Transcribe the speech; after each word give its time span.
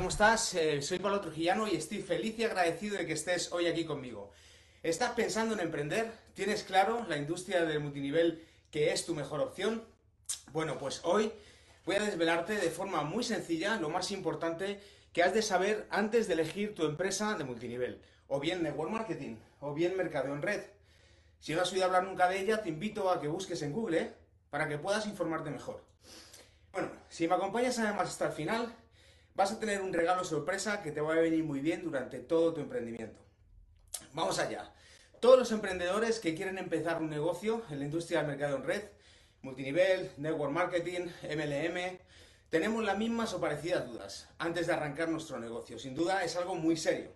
¿cómo 0.00 0.08
estás? 0.08 0.54
Eh, 0.54 0.80
soy 0.80 0.98
Pablo 0.98 1.20
Trujillano 1.20 1.68
y 1.68 1.76
estoy 1.76 1.98
feliz 1.98 2.38
y 2.38 2.44
agradecido 2.44 2.96
de 2.96 3.04
que 3.04 3.12
estés 3.12 3.52
hoy 3.52 3.66
aquí 3.66 3.84
conmigo. 3.84 4.32
¿Estás 4.82 5.10
pensando 5.10 5.52
en 5.52 5.60
emprender? 5.60 6.10
¿Tienes 6.32 6.62
claro 6.62 7.04
la 7.06 7.18
industria 7.18 7.66
del 7.66 7.80
multinivel 7.80 8.42
que 8.70 8.94
es 8.94 9.04
tu 9.04 9.14
mejor 9.14 9.40
opción? 9.40 9.84
Bueno, 10.52 10.78
pues 10.78 11.02
hoy 11.04 11.30
voy 11.84 11.96
a 11.96 12.02
desvelarte 12.02 12.54
de 12.54 12.70
forma 12.70 13.02
muy 13.02 13.22
sencilla 13.22 13.76
lo 13.76 13.90
más 13.90 14.10
importante 14.10 14.80
que 15.12 15.22
has 15.22 15.34
de 15.34 15.42
saber 15.42 15.86
antes 15.90 16.28
de 16.28 16.32
elegir 16.32 16.74
tu 16.74 16.86
empresa 16.86 17.34
de 17.34 17.44
multinivel, 17.44 18.00
o 18.26 18.40
bien 18.40 18.62
network 18.62 18.90
marketing, 18.90 19.36
o 19.60 19.74
bien 19.74 19.98
mercadeo 19.98 20.32
en 20.32 20.40
red. 20.40 20.62
Si 21.40 21.52
no 21.52 21.60
has 21.60 21.72
oído 21.74 21.84
hablar 21.84 22.04
nunca 22.04 22.26
de 22.26 22.40
ella, 22.40 22.62
te 22.62 22.70
invito 22.70 23.10
a 23.10 23.20
que 23.20 23.28
busques 23.28 23.60
en 23.60 23.74
Google 23.74 24.00
¿eh? 24.00 24.14
para 24.48 24.66
que 24.66 24.78
puedas 24.78 25.04
informarte 25.04 25.50
mejor. 25.50 25.84
Bueno, 26.72 26.88
si 27.10 27.28
me 27.28 27.34
acompañas 27.34 27.78
además 27.78 28.08
hasta 28.08 28.28
el 28.28 28.32
final, 28.32 28.74
vas 29.34 29.52
a 29.52 29.60
tener 29.60 29.80
un 29.80 29.92
regalo 29.92 30.24
sorpresa 30.24 30.82
que 30.82 30.92
te 30.92 31.00
va 31.00 31.14
a 31.14 31.20
venir 31.20 31.44
muy 31.44 31.60
bien 31.60 31.82
durante 31.82 32.20
todo 32.20 32.52
tu 32.52 32.60
emprendimiento. 32.60 33.20
Vamos 34.12 34.38
allá. 34.38 34.72
Todos 35.20 35.38
los 35.38 35.52
emprendedores 35.52 36.18
que 36.18 36.34
quieren 36.34 36.58
empezar 36.58 37.00
un 37.00 37.10
negocio 37.10 37.62
en 37.70 37.78
la 37.78 37.84
industria 37.84 38.18
del 38.18 38.28
mercado 38.28 38.56
en 38.56 38.64
red, 38.64 38.82
multinivel, 39.42 40.10
network 40.16 40.52
marketing, 40.52 41.08
MLM, 41.22 41.98
tenemos 42.48 42.84
las 42.84 42.98
mismas 42.98 43.32
o 43.32 43.40
parecidas 43.40 43.86
dudas 43.86 44.28
antes 44.38 44.66
de 44.66 44.72
arrancar 44.72 45.08
nuestro 45.08 45.38
negocio. 45.38 45.78
Sin 45.78 45.94
duda 45.94 46.24
es 46.24 46.36
algo 46.36 46.54
muy 46.54 46.76
serio. 46.76 47.12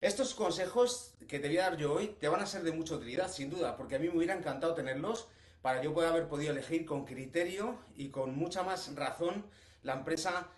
Estos 0.00 0.34
consejos 0.34 1.14
que 1.26 1.38
te 1.38 1.48
voy 1.48 1.58
a 1.58 1.70
dar 1.70 1.76
yo 1.76 1.94
hoy 1.94 2.16
te 2.20 2.28
van 2.28 2.40
a 2.40 2.46
ser 2.46 2.62
de 2.62 2.72
mucha 2.72 2.94
utilidad, 2.94 3.30
sin 3.30 3.50
duda, 3.50 3.76
porque 3.76 3.96
a 3.96 3.98
mí 3.98 4.08
me 4.08 4.16
hubiera 4.16 4.34
encantado 4.34 4.74
tenerlos 4.74 5.28
para 5.62 5.82
yo 5.82 5.92
poder 5.92 6.10
haber 6.10 6.28
podido 6.28 6.52
elegir 6.52 6.86
con 6.86 7.04
criterio 7.04 7.78
y 7.96 8.10
con 8.10 8.36
mucha 8.36 8.62
más 8.62 8.94
razón 8.94 9.44
la 9.82 9.94
empresa 9.94 10.48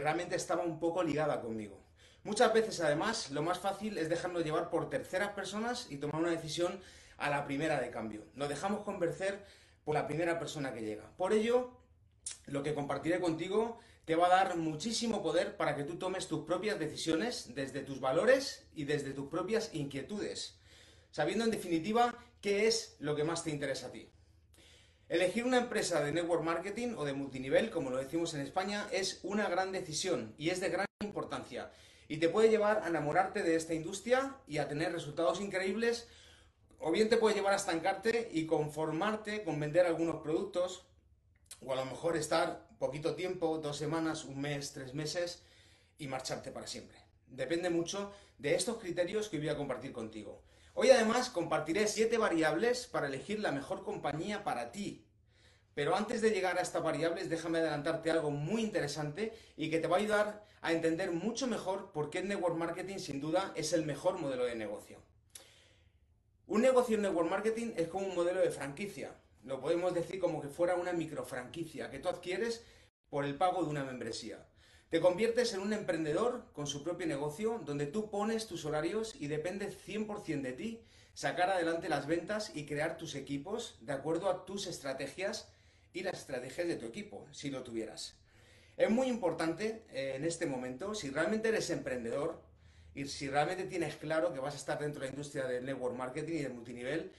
realmente 0.00 0.36
estaba 0.36 0.62
un 0.62 0.78
poco 0.78 1.02
ligada 1.02 1.40
conmigo. 1.40 1.80
Muchas 2.24 2.54
veces, 2.54 2.80
además, 2.80 3.30
lo 3.30 3.42
más 3.42 3.58
fácil 3.58 3.98
es 3.98 4.08
dejarnos 4.08 4.44
llevar 4.44 4.70
por 4.70 4.88
terceras 4.88 5.30
personas 5.30 5.88
y 5.90 5.98
tomar 5.98 6.22
una 6.22 6.30
decisión 6.30 6.80
a 7.18 7.28
la 7.28 7.44
primera 7.44 7.80
de 7.80 7.90
cambio. 7.90 8.24
Nos 8.34 8.48
dejamos 8.48 8.80
convencer 8.80 9.44
por 9.84 9.94
la 9.94 10.06
primera 10.06 10.38
persona 10.38 10.72
que 10.72 10.80
llega. 10.80 11.10
Por 11.16 11.32
ello, 11.32 11.70
lo 12.46 12.62
que 12.62 12.74
compartiré 12.74 13.20
contigo 13.20 13.78
te 14.04 14.16
va 14.16 14.26
a 14.26 14.44
dar 14.44 14.56
muchísimo 14.56 15.22
poder 15.22 15.56
para 15.56 15.76
que 15.76 15.84
tú 15.84 15.96
tomes 15.96 16.26
tus 16.26 16.44
propias 16.44 16.78
decisiones 16.78 17.54
desde 17.54 17.80
tus 17.80 18.00
valores 18.00 18.66
y 18.74 18.84
desde 18.84 19.12
tus 19.12 19.28
propias 19.28 19.74
inquietudes, 19.74 20.58
sabiendo 21.10 21.44
en 21.44 21.50
definitiva 21.50 22.14
qué 22.40 22.66
es 22.66 22.96
lo 23.00 23.16
que 23.16 23.24
más 23.24 23.44
te 23.44 23.50
interesa 23.50 23.88
a 23.88 23.92
ti. 23.92 24.10
Elegir 25.10 25.44
una 25.44 25.58
empresa 25.58 26.02
de 26.02 26.12
network 26.12 26.42
marketing 26.42 26.94
o 26.96 27.04
de 27.04 27.12
multinivel, 27.12 27.70
como 27.70 27.90
lo 27.90 27.98
decimos 27.98 28.32
en 28.32 28.40
España, 28.40 28.88
es 28.90 29.20
una 29.22 29.50
gran 29.50 29.70
decisión 29.70 30.34
y 30.38 30.48
es 30.48 30.60
de 30.60 30.70
gran 30.70 30.86
importancia. 31.02 31.70
Y 32.08 32.16
te 32.16 32.30
puede 32.30 32.48
llevar 32.48 32.82
a 32.82 32.88
enamorarte 32.88 33.42
de 33.42 33.54
esta 33.54 33.74
industria 33.74 34.38
y 34.48 34.56
a 34.56 34.66
tener 34.66 34.92
resultados 34.92 35.42
increíbles, 35.42 36.08
o 36.78 36.90
bien 36.90 37.10
te 37.10 37.18
puede 37.18 37.34
llevar 37.34 37.52
a 37.52 37.56
estancarte 37.56 38.30
y 38.32 38.46
conformarte 38.46 39.44
con 39.44 39.60
vender 39.60 39.84
algunos 39.84 40.22
productos, 40.22 40.86
o 41.60 41.74
a 41.74 41.76
lo 41.76 41.84
mejor 41.84 42.16
estar 42.16 42.66
poquito 42.78 43.14
tiempo, 43.14 43.58
dos 43.58 43.76
semanas, 43.76 44.24
un 44.24 44.40
mes, 44.40 44.72
tres 44.72 44.94
meses, 44.94 45.42
y 45.98 46.08
marcharte 46.08 46.50
para 46.50 46.66
siempre. 46.66 46.96
Depende 47.26 47.68
mucho 47.68 48.10
de 48.38 48.54
estos 48.54 48.78
criterios 48.78 49.28
que 49.28 49.38
voy 49.38 49.50
a 49.50 49.56
compartir 49.56 49.92
contigo. 49.92 50.42
Hoy 50.76 50.90
además 50.90 51.30
compartiré 51.30 51.86
siete 51.86 52.18
variables 52.18 52.88
para 52.88 53.06
elegir 53.06 53.38
la 53.38 53.52
mejor 53.52 53.84
compañía 53.84 54.42
para 54.42 54.72
ti. 54.72 55.06
Pero 55.72 55.94
antes 55.94 56.20
de 56.20 56.30
llegar 56.30 56.58
a 56.58 56.62
estas 56.62 56.82
variables, 56.82 57.30
déjame 57.30 57.58
adelantarte 57.58 58.10
algo 58.10 58.32
muy 58.32 58.62
interesante 58.62 59.32
y 59.56 59.70
que 59.70 59.78
te 59.78 59.86
va 59.86 59.96
a 59.96 60.00
ayudar 60.00 60.44
a 60.62 60.72
entender 60.72 61.12
mucho 61.12 61.46
mejor 61.46 61.92
por 61.92 62.10
qué 62.10 62.18
el 62.18 62.28
network 62.28 62.56
marketing 62.56 62.98
sin 62.98 63.20
duda 63.20 63.52
es 63.54 63.72
el 63.72 63.86
mejor 63.86 64.18
modelo 64.18 64.46
de 64.46 64.56
negocio. 64.56 64.98
Un 66.48 66.62
negocio 66.62 66.96
en 66.96 67.02
network 67.02 67.30
marketing 67.30 67.72
es 67.76 67.86
como 67.86 68.08
un 68.08 68.16
modelo 68.16 68.40
de 68.40 68.50
franquicia. 68.50 69.14
Lo 69.44 69.60
podemos 69.60 69.94
decir 69.94 70.18
como 70.18 70.40
que 70.40 70.48
fuera 70.48 70.74
una 70.74 70.92
microfranquicia 70.92 71.88
que 71.88 72.00
tú 72.00 72.08
adquieres 72.08 72.64
por 73.10 73.24
el 73.24 73.36
pago 73.36 73.62
de 73.62 73.70
una 73.70 73.84
membresía. 73.84 74.44
Te 74.94 75.00
conviertes 75.00 75.52
en 75.54 75.58
un 75.58 75.72
emprendedor 75.72 76.44
con 76.52 76.68
su 76.68 76.84
propio 76.84 77.08
negocio 77.08 77.60
donde 77.64 77.86
tú 77.86 78.10
pones 78.10 78.46
tus 78.46 78.64
horarios 78.64 79.16
y 79.18 79.26
depende 79.26 79.72
100% 79.72 80.40
de 80.40 80.52
ti 80.52 80.84
sacar 81.14 81.50
adelante 81.50 81.88
las 81.88 82.06
ventas 82.06 82.52
y 82.54 82.64
crear 82.64 82.96
tus 82.96 83.16
equipos 83.16 83.76
de 83.80 83.92
acuerdo 83.92 84.30
a 84.30 84.44
tus 84.44 84.68
estrategias 84.68 85.48
y 85.92 86.04
las 86.04 86.20
estrategias 86.20 86.68
de 86.68 86.76
tu 86.76 86.86
equipo, 86.86 87.26
si 87.32 87.50
lo 87.50 87.64
tuvieras. 87.64 88.14
Es 88.76 88.88
muy 88.88 89.08
importante 89.08 89.82
eh, 89.90 90.12
en 90.14 90.24
este 90.24 90.46
momento, 90.46 90.94
si 90.94 91.10
realmente 91.10 91.48
eres 91.48 91.70
emprendedor 91.70 92.40
y 92.94 93.06
si 93.06 93.28
realmente 93.28 93.64
tienes 93.64 93.96
claro 93.96 94.32
que 94.32 94.38
vas 94.38 94.54
a 94.54 94.58
estar 94.58 94.78
dentro 94.78 95.00
de 95.00 95.08
la 95.08 95.12
industria 95.14 95.46
del 95.46 95.64
network 95.64 95.96
marketing 95.96 96.34
y 96.34 96.42
del 96.44 96.54
multinivel, 96.54 97.10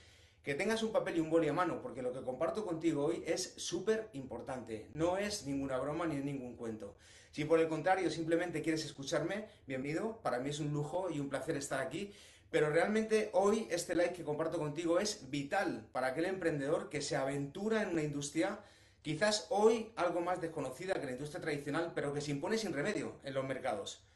que 0.46 0.54
tengas 0.54 0.84
un 0.84 0.92
papel 0.92 1.16
y 1.16 1.20
un 1.20 1.28
boli 1.28 1.48
a 1.48 1.52
mano, 1.52 1.82
porque 1.82 2.02
lo 2.02 2.12
que 2.12 2.22
comparto 2.22 2.64
contigo 2.64 3.06
hoy 3.06 3.20
es 3.26 3.54
súper 3.56 4.08
importante. 4.12 4.88
No 4.94 5.18
es 5.18 5.44
ninguna 5.44 5.76
broma 5.76 6.06
ni 6.06 6.18
ningún 6.18 6.54
cuento. 6.54 6.94
Si 7.32 7.44
por 7.44 7.58
el 7.58 7.66
contrario 7.66 8.12
simplemente 8.12 8.62
quieres 8.62 8.84
escucharme, 8.84 9.48
bienvenido. 9.66 10.20
Para 10.22 10.38
mí 10.38 10.50
es 10.50 10.60
un 10.60 10.72
lujo 10.72 11.10
y 11.10 11.18
un 11.18 11.28
placer 11.28 11.56
estar 11.56 11.80
aquí. 11.80 12.12
Pero 12.48 12.70
realmente 12.70 13.30
hoy 13.32 13.66
este 13.72 13.96
like 13.96 14.14
que 14.14 14.22
comparto 14.22 14.56
contigo 14.56 15.00
es 15.00 15.28
vital 15.30 15.88
para 15.90 16.06
aquel 16.06 16.26
emprendedor 16.26 16.90
que 16.90 17.02
se 17.02 17.16
aventura 17.16 17.82
en 17.82 17.88
una 17.88 18.04
industria 18.04 18.60
quizás 19.02 19.48
hoy 19.50 19.90
algo 19.96 20.20
más 20.20 20.40
desconocida 20.40 20.94
que 20.94 21.06
la 21.06 21.12
industria 21.12 21.40
tradicional, 21.40 21.90
pero 21.92 22.14
que 22.14 22.20
se 22.20 22.30
impone 22.30 22.56
sin 22.56 22.72
remedio 22.72 23.18
en 23.24 23.34
los 23.34 23.44
mercados. 23.44 24.06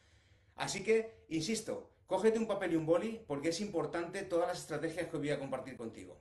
Así 0.54 0.84
que, 0.84 1.24
insisto, 1.28 1.90
cógete 2.10 2.40
un 2.40 2.48
papel 2.48 2.72
y 2.72 2.76
un 2.76 2.86
boli 2.86 3.22
porque 3.24 3.50
es 3.50 3.60
importante 3.60 4.22
todas 4.22 4.48
las 4.48 4.58
estrategias 4.58 5.06
que 5.06 5.16
voy 5.16 5.30
a 5.30 5.38
compartir 5.38 5.76
contigo. 5.76 6.20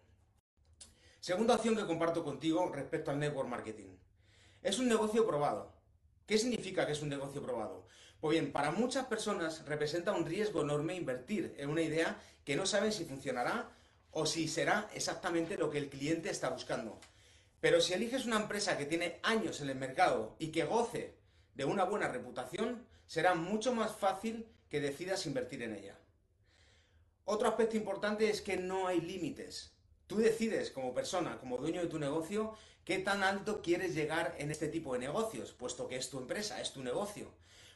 Segunda 1.19 1.55
opción 1.55 1.75
que 1.75 1.87
comparto 1.87 2.23
contigo 2.23 2.71
respecto 2.71 3.09
al 3.09 3.17
network 3.17 3.49
marketing. 3.49 3.97
Es 4.61 4.77
un 4.77 4.87
negocio 4.87 5.25
probado. 5.25 5.73
¿Qué 6.27 6.37
significa 6.37 6.85
que 6.85 6.91
es 6.91 7.01
un 7.01 7.09
negocio 7.09 7.41
probado? 7.41 7.87
Pues 8.21 8.33
bien, 8.33 8.51
para 8.51 8.69
muchas 8.69 9.07
personas 9.07 9.65
representa 9.65 10.11
un 10.11 10.27
riesgo 10.27 10.61
enorme 10.61 10.93
invertir 10.93 11.55
en 11.57 11.71
una 11.71 11.81
idea 11.81 12.21
que 12.45 12.55
no 12.55 12.67
saben 12.67 12.91
si 12.91 13.05
funcionará 13.05 13.71
o 14.11 14.27
si 14.27 14.47
será 14.47 14.91
exactamente 14.93 15.57
lo 15.57 15.71
que 15.71 15.79
el 15.79 15.89
cliente 15.89 16.29
está 16.29 16.49
buscando. 16.49 16.99
Pero 17.61 17.81
si 17.81 17.93
eliges 17.93 18.27
una 18.27 18.39
empresa 18.39 18.77
que 18.77 18.85
tiene 18.85 19.19
años 19.23 19.59
en 19.59 19.71
el 19.71 19.75
mercado 19.75 20.35
y 20.37 20.51
que 20.51 20.65
goce 20.65 21.17
de 21.55 21.65
una 21.65 21.83
buena 21.83 22.09
reputación, 22.09 22.85
será 23.07 23.33
mucho 23.33 23.73
más 23.73 23.95
fácil 23.95 24.45
que 24.69 24.79
decidas 24.79 25.25
invertir 25.25 25.63
en 25.63 25.75
ella. 25.75 25.97
Otro 27.25 27.47
aspecto 27.47 27.77
importante 27.77 28.29
es 28.29 28.41
que 28.41 28.57
no 28.57 28.87
hay 28.87 29.01
límites. 29.01 29.71
Tú 30.07 30.17
decides 30.17 30.71
como 30.71 30.93
persona, 30.93 31.37
como 31.39 31.57
dueño 31.57 31.81
de 31.81 31.87
tu 31.87 31.99
negocio, 31.99 32.55
qué 32.85 32.97
tan 32.99 33.21
alto 33.21 33.61
quieres 33.61 33.93
llegar 33.93 34.35
en 34.39 34.49
este 34.49 34.67
tipo 34.67 34.93
de 34.93 34.99
negocios, 34.99 35.51
puesto 35.51 35.87
que 35.87 35.97
es 35.97 36.09
tu 36.09 36.17
empresa, 36.17 36.59
es 36.59 36.73
tu 36.73 36.83
negocio. 36.83 37.31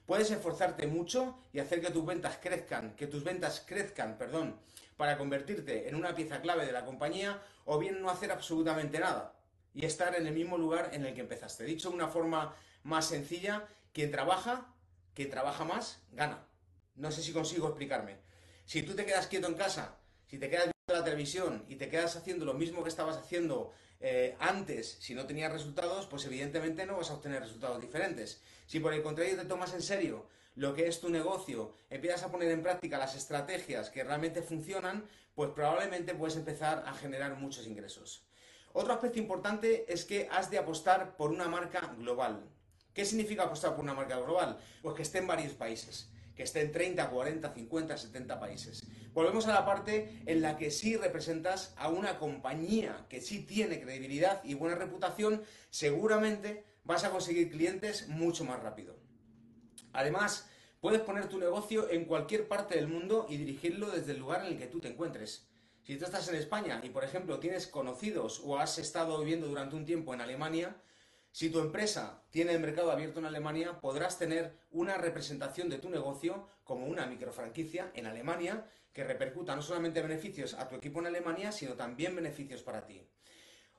Puedes 0.06 0.32
esforzarte 0.32 0.88
mucho 0.88 1.38
y 1.54 1.60
hacer 1.60 1.82
que 1.82 1.92
tus 1.92 2.06
ventas 2.06 2.40
crezcan, 2.42 2.96
que 2.96 3.08
tus 3.08 3.24
ventas 3.24 3.64
crezcan, 3.66 4.18
perdón, 4.18 4.60
para 4.98 5.18
convertirte 5.18 5.88
en 5.88 5.96
una 5.96 6.16
pieza 6.16 6.42
clave 6.42 6.66
de 6.66 6.72
la 6.72 6.86
compañía 6.86 7.42
o 7.66 7.78
bien 7.78 8.02
no 8.02 8.10
hacer 8.10 8.32
absolutamente 8.32 9.00
nada 9.00 9.34
y 9.74 9.86
estar 9.86 10.16
en 10.16 10.28
el 10.28 10.34
mismo 10.34 10.58
lugar 10.58 10.90
en 10.94 11.06
el 11.06 11.14
que 11.14 11.22
empezaste. 11.22 11.64
Dicho 11.64 11.90
de 11.90 11.96
una 11.96 12.08
forma 12.08 12.56
más 12.84 13.06
sencilla, 13.06 13.68
quien 13.94 14.12
trabaja, 14.12 14.74
quien 15.14 15.30
trabaja 15.30 15.64
más, 15.64 16.02
gana. 16.12 16.46
No 16.96 17.12
sé 17.12 17.24
si 17.24 17.34
consigo 17.34 17.68
explicarme. 17.68 18.18
Si 18.66 18.84
tú 18.84 18.96
te 18.96 19.06
quedas 19.06 19.28
quieto 19.28 19.48
en 19.48 19.56
casa, 19.56 19.98
si 20.28 20.38
te 20.38 20.50
quedas 20.50 20.70
la 20.88 21.04
televisión 21.04 21.66
y 21.68 21.76
te 21.76 21.90
quedas 21.90 22.16
haciendo 22.16 22.46
lo 22.46 22.54
mismo 22.54 22.84
que 22.84 22.90
estabas 22.90 23.18
haciendo 23.18 23.74
eh, 24.00 24.36
antes, 24.40 24.98
si 25.00 25.16
no 25.16 25.26
tenías 25.26 25.52
resultados, 25.52 26.06
pues 26.06 26.26
evidentemente 26.26 26.86
no 26.86 26.98
vas 26.98 27.10
a 27.10 27.16
obtener 27.16 27.42
resultados 27.42 27.82
diferentes. 27.82 28.42
Si 28.68 28.80
por 28.80 28.94
el 28.94 29.02
contrario 29.02 29.38
te 29.38 29.46
tomas 29.46 29.74
en 29.74 29.82
serio 29.82 30.28
lo 30.56 30.76
que 30.76 30.88
es 30.88 31.00
tu 31.02 31.10
negocio, 31.10 31.74
empiezas 31.90 32.24
a 32.24 32.32
poner 32.32 32.52
en 32.52 32.62
práctica 32.62 33.00
las 33.00 33.16
estrategias 33.16 33.90
que 33.90 34.04
realmente 34.04 34.44
funcionan, 34.44 35.08
pues 35.34 35.50
probablemente 35.50 36.14
puedes 36.14 36.36
empezar 36.36 36.84
a 36.86 36.94
generar 36.94 37.36
muchos 37.38 37.66
ingresos. 37.66 38.24
Otro 38.72 38.94
aspecto 38.94 39.18
importante 39.18 39.92
es 39.92 40.06
que 40.06 40.28
has 40.32 40.52
de 40.52 40.60
apostar 40.60 41.16
por 41.16 41.32
una 41.32 41.48
marca 41.48 41.96
global. 41.98 42.44
¿Qué 42.94 43.04
significa 43.04 43.44
apostar 43.44 43.72
por 43.72 43.84
una 43.84 43.96
marca 43.96 44.20
global? 44.20 44.60
Pues 44.84 44.96
que 44.96 45.02
esté 45.02 45.18
en 45.18 45.28
varios 45.28 45.54
países 45.54 46.13
que 46.36 46.44
esté 46.44 46.62
en 46.62 46.72
30, 46.72 47.10
40, 47.10 47.54
50, 47.54 47.98
70 47.98 48.40
países. 48.40 48.84
Volvemos 49.14 49.48
a 49.48 49.54
la 49.54 49.66
parte 49.66 50.22
en 50.26 50.42
la 50.42 50.58
que 50.58 50.72
sí 50.72 50.98
representas 50.98 51.74
a 51.78 51.90
una 51.90 52.18
compañía 52.18 53.06
que 53.10 53.22
sí 53.22 53.40
tiene 53.40 53.80
credibilidad 53.80 54.44
y 54.44 54.56
buena 54.56 54.76
reputación, 54.76 55.44
seguramente 55.70 56.66
vas 56.84 57.04
a 57.04 57.12
conseguir 57.12 57.52
clientes 57.52 58.08
mucho 58.08 58.44
más 58.44 58.62
rápido. 58.62 58.98
Además, 59.94 60.50
puedes 60.82 61.02
poner 61.02 61.28
tu 61.28 61.38
negocio 61.38 61.90
en 61.90 62.06
cualquier 62.06 62.48
parte 62.48 62.76
del 62.76 62.88
mundo 62.88 63.28
y 63.30 63.38
dirigirlo 63.38 63.92
desde 63.92 64.14
el 64.14 64.20
lugar 64.20 64.46
en 64.46 64.54
el 64.54 64.58
que 64.58 64.68
tú 64.68 64.80
te 64.80 64.90
encuentres. 64.90 65.48
Si 65.84 65.98
tú 65.98 66.06
estás 66.06 66.28
en 66.30 66.36
España 66.36 66.82
y, 66.84 66.90
por 66.90 67.04
ejemplo, 67.04 67.40
tienes 67.40 67.68
conocidos 67.68 68.42
o 68.44 68.58
has 68.58 68.78
estado 68.80 69.20
viviendo 69.20 69.48
durante 69.48 69.76
un 69.76 69.86
tiempo 69.86 70.14
en 70.14 70.22
Alemania, 70.22 70.78
Si 71.34 71.50
tu 71.50 71.58
empresa 71.58 72.22
tiene 72.30 72.54
el 72.54 72.60
mercado 72.60 72.92
abierto 72.92 73.18
en 73.18 73.26
Alemania, 73.26 73.82
podrás 73.82 74.20
tener 74.20 74.56
una 74.70 74.98
representación 75.00 75.68
de 75.68 75.80
tu 75.80 75.90
negocio 75.90 76.48
como 76.64 76.86
una 76.86 77.08
microfranquicia 77.08 77.92
en 77.96 78.06
Alemania 78.06 78.70
que 78.94 79.04
repercuta 79.04 79.56
no 79.56 79.64
solamente 79.64 80.04
beneficios 80.04 80.54
a 80.54 80.68
tu 80.68 80.76
equipo 80.76 81.00
en 81.00 81.08
Alemania, 81.08 81.52
sino 81.52 81.74
también 81.74 82.16
beneficios 82.16 82.62
para 82.62 82.86
ti. 82.86 83.02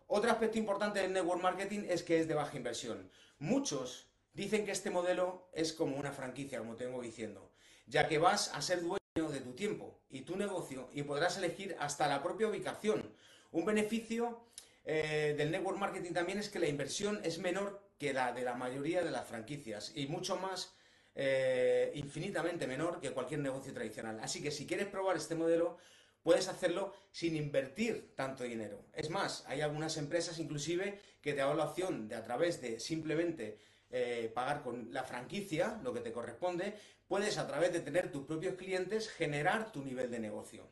Otro 0.08 0.32
aspecto 0.32 0.58
importante 0.58 0.98
del 0.98 1.12
network 1.12 1.40
marketing 1.40 1.84
es 1.88 2.02
que 2.02 2.18
es 2.18 2.26
de 2.26 2.34
baja 2.34 2.56
inversión. 2.56 3.08
Muchos 3.38 4.08
dicen 4.32 4.64
que 4.64 4.72
este 4.72 4.90
modelo 4.90 5.48
es 5.52 5.72
como 5.72 5.96
una 5.96 6.10
franquicia, 6.10 6.58
como 6.58 6.74
tengo 6.74 7.00
diciendo, 7.00 7.52
ya 7.86 8.08
que 8.08 8.18
vas 8.18 8.52
a 8.52 8.62
ser 8.62 8.80
dueño 8.80 9.30
de 9.30 9.40
tu 9.40 9.52
tiempo 9.52 10.00
y 10.10 10.22
tu 10.22 10.34
negocio 10.34 10.90
y 10.92 11.04
podrás 11.04 11.38
elegir 11.38 11.76
hasta 11.78 12.08
la 12.08 12.20
propia 12.20 12.48
ubicación. 12.48 13.14
Un 13.52 13.64
beneficio 13.64 14.44
eh, 14.84 15.34
del 15.36 15.50
network 15.50 15.78
marketing 15.78 16.12
también 16.12 16.38
es 16.38 16.48
que 16.48 16.58
la 16.58 16.68
inversión 16.68 17.20
es 17.24 17.38
menor 17.38 17.82
que 17.98 18.12
la 18.12 18.32
de 18.32 18.42
la 18.42 18.54
mayoría 18.54 19.02
de 19.02 19.10
las 19.10 19.26
franquicias 19.26 19.92
y 19.94 20.06
mucho 20.06 20.36
más, 20.36 20.74
eh, 21.14 21.92
infinitamente 21.94 22.66
menor 22.66 23.00
que 23.00 23.12
cualquier 23.12 23.40
negocio 23.40 23.72
tradicional. 23.72 24.18
Así 24.20 24.42
que 24.42 24.50
si 24.50 24.66
quieres 24.66 24.86
probar 24.88 25.16
este 25.16 25.34
modelo, 25.34 25.78
puedes 26.22 26.48
hacerlo 26.48 26.92
sin 27.12 27.36
invertir 27.36 28.14
tanto 28.14 28.44
dinero. 28.44 28.84
Es 28.92 29.10
más, 29.10 29.44
hay 29.46 29.60
algunas 29.60 29.96
empresas 29.96 30.38
inclusive 30.38 31.00
que 31.22 31.32
te 31.32 31.40
dan 31.40 31.56
la 31.56 31.66
opción 31.66 32.08
de 32.08 32.16
a 32.16 32.22
través 32.22 32.60
de 32.60 32.80
simplemente 32.80 33.58
eh, 33.90 34.30
pagar 34.34 34.62
con 34.62 34.92
la 34.92 35.04
franquicia, 35.04 35.78
lo 35.82 35.94
que 35.94 36.00
te 36.00 36.12
corresponde, 36.12 36.74
puedes 37.06 37.38
a 37.38 37.46
través 37.46 37.72
de 37.72 37.80
tener 37.80 38.10
tus 38.10 38.24
propios 38.26 38.54
clientes 38.54 39.08
generar 39.08 39.70
tu 39.70 39.84
nivel 39.84 40.10
de 40.10 40.18
negocio. 40.18 40.68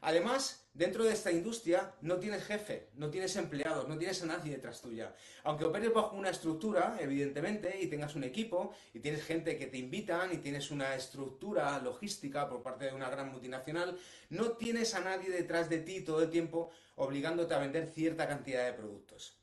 Además, 0.00 0.68
dentro 0.74 1.04
de 1.04 1.12
esta 1.12 1.32
industria 1.32 1.94
no 2.02 2.16
tienes 2.16 2.44
jefe, 2.44 2.90
no 2.94 3.10
tienes 3.10 3.34
empleados, 3.36 3.88
no 3.88 3.96
tienes 3.96 4.22
a 4.22 4.26
nadie 4.26 4.52
detrás 4.52 4.82
tuya. 4.82 5.14
Aunque 5.42 5.64
operes 5.64 5.92
bajo 5.92 6.16
una 6.16 6.30
estructura, 6.30 6.96
evidentemente, 7.00 7.78
y 7.80 7.86
tengas 7.86 8.14
un 8.14 8.24
equipo, 8.24 8.74
y 8.92 9.00
tienes 9.00 9.24
gente 9.24 9.56
que 9.56 9.66
te 9.66 9.78
invitan, 9.78 10.32
y 10.32 10.38
tienes 10.38 10.70
una 10.70 10.94
estructura 10.94 11.78
logística 11.80 12.48
por 12.48 12.62
parte 12.62 12.86
de 12.86 12.94
una 12.94 13.10
gran 13.10 13.30
multinacional, 13.32 13.98
no 14.30 14.52
tienes 14.52 14.94
a 14.94 15.00
nadie 15.00 15.30
detrás 15.30 15.68
de 15.68 15.78
ti 15.78 16.02
todo 16.02 16.22
el 16.22 16.30
tiempo 16.30 16.70
obligándote 16.96 17.54
a 17.54 17.58
vender 17.58 17.86
cierta 17.86 18.28
cantidad 18.28 18.64
de 18.66 18.72
productos. 18.72 19.38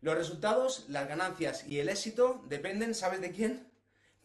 Los 0.00 0.16
resultados, 0.16 0.86
las 0.88 1.06
ganancias 1.06 1.64
y 1.66 1.78
el 1.78 1.88
éxito 1.88 2.44
dependen, 2.48 2.92
¿sabes 2.92 3.20
de 3.20 3.30
quién? 3.30 3.70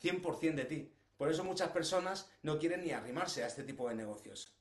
100% 0.02 0.56
de 0.56 0.66
ti. 0.66 0.94
Por 1.18 1.32
eso 1.32 1.44
muchas 1.44 1.70
personas 1.70 2.30
no 2.42 2.58
quieren 2.58 2.84
ni 2.84 2.92
arrimarse 2.92 3.44
a 3.44 3.48
este 3.48 3.64
tipo 3.64 3.88
de 3.88 3.96
negocios. 3.96 4.57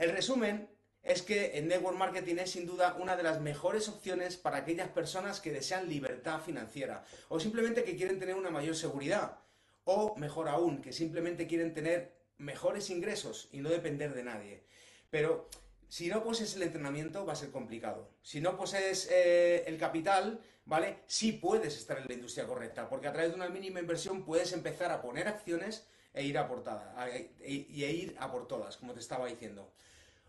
El 0.00 0.12
resumen 0.12 0.66
es 1.02 1.20
que 1.20 1.58
el 1.58 1.68
network 1.68 1.98
marketing 1.98 2.36
es 2.36 2.52
sin 2.52 2.64
duda 2.64 2.96
una 2.98 3.16
de 3.16 3.22
las 3.22 3.38
mejores 3.42 3.86
opciones 3.86 4.38
para 4.38 4.56
aquellas 4.56 4.88
personas 4.88 5.40
que 5.40 5.52
desean 5.52 5.90
libertad 5.90 6.40
financiera 6.40 7.04
o 7.28 7.38
simplemente 7.38 7.84
que 7.84 7.96
quieren 7.96 8.18
tener 8.18 8.34
una 8.34 8.48
mayor 8.48 8.74
seguridad 8.74 9.40
o 9.84 10.16
mejor 10.16 10.48
aún, 10.48 10.80
que 10.80 10.94
simplemente 10.94 11.46
quieren 11.46 11.74
tener 11.74 12.14
mejores 12.38 12.88
ingresos 12.88 13.50
y 13.52 13.58
no 13.58 13.68
depender 13.68 14.14
de 14.14 14.22
nadie. 14.22 14.64
Pero 15.10 15.50
si 15.86 16.08
no 16.08 16.24
posees 16.24 16.56
el 16.56 16.62
entrenamiento 16.62 17.26
va 17.26 17.34
a 17.34 17.36
ser 17.36 17.50
complicado. 17.50 18.08
Si 18.22 18.40
no 18.40 18.56
posees 18.56 19.06
eh, 19.12 19.64
el 19.66 19.76
capital, 19.76 20.40
¿vale? 20.64 21.00
Sí 21.08 21.32
puedes 21.32 21.76
estar 21.76 21.98
en 21.98 22.06
la 22.08 22.14
industria 22.14 22.46
correcta, 22.46 22.88
porque 22.88 23.08
a 23.08 23.12
través 23.12 23.32
de 23.32 23.36
una 23.36 23.50
mínima 23.50 23.80
inversión 23.80 24.24
puedes 24.24 24.54
empezar 24.54 24.92
a 24.92 25.02
poner 25.02 25.28
acciones 25.28 25.86
e 26.12 26.24
ir 26.24 26.38
a 26.38 26.48
por, 26.48 26.62
e, 27.08 27.66
y 27.70 27.84
e 27.84 27.92
ir 27.92 28.16
por 28.30 28.46
todas, 28.48 28.76
como 28.76 28.92
te 28.92 29.00
estaba 29.00 29.26
diciendo. 29.26 29.72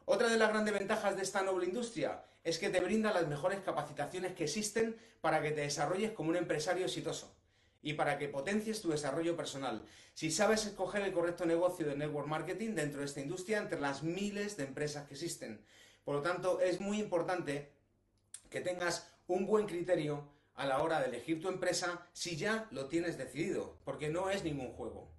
Otra 0.05 0.29
de 0.29 0.37
las 0.37 0.49
grandes 0.49 0.73
ventajas 0.73 1.15
de 1.15 1.21
esta 1.21 1.41
noble 1.41 1.65
industria 1.65 2.23
es 2.43 2.57
que 2.57 2.69
te 2.69 2.79
brinda 2.79 3.13
las 3.13 3.27
mejores 3.27 3.59
capacitaciones 3.61 4.33
que 4.33 4.45
existen 4.45 4.97
para 5.21 5.41
que 5.41 5.51
te 5.51 5.61
desarrolles 5.61 6.11
como 6.11 6.29
un 6.29 6.35
empresario 6.35 6.85
exitoso 6.85 7.33
y 7.83 7.93
para 7.93 8.17
que 8.17 8.27
potencies 8.27 8.81
tu 8.81 8.89
desarrollo 8.89 9.35
personal. 9.35 9.83
Si 10.13 10.31
sabes 10.31 10.65
escoger 10.65 11.01
el 11.03 11.13
correcto 11.13 11.45
negocio 11.45 11.87
de 11.87 11.95
network 11.95 12.27
marketing 12.27 12.75
dentro 12.75 12.99
de 12.99 13.05
esta 13.05 13.21
industria 13.21 13.59
entre 13.59 13.79
las 13.79 14.03
miles 14.03 14.57
de 14.57 14.65
empresas 14.65 15.07
que 15.07 15.13
existen. 15.13 15.63
Por 16.03 16.15
lo 16.15 16.21
tanto, 16.21 16.59
es 16.61 16.79
muy 16.79 16.99
importante 16.99 17.71
que 18.49 18.61
tengas 18.61 19.07
un 19.27 19.45
buen 19.45 19.65
criterio 19.65 20.27
a 20.55 20.65
la 20.65 20.83
hora 20.83 20.99
de 20.99 21.07
elegir 21.07 21.41
tu 21.41 21.47
empresa 21.47 22.07
si 22.13 22.35
ya 22.35 22.67
lo 22.71 22.87
tienes 22.87 23.17
decidido, 23.17 23.77
porque 23.83 24.09
no 24.09 24.29
es 24.29 24.43
ningún 24.43 24.73
juego. 24.73 25.11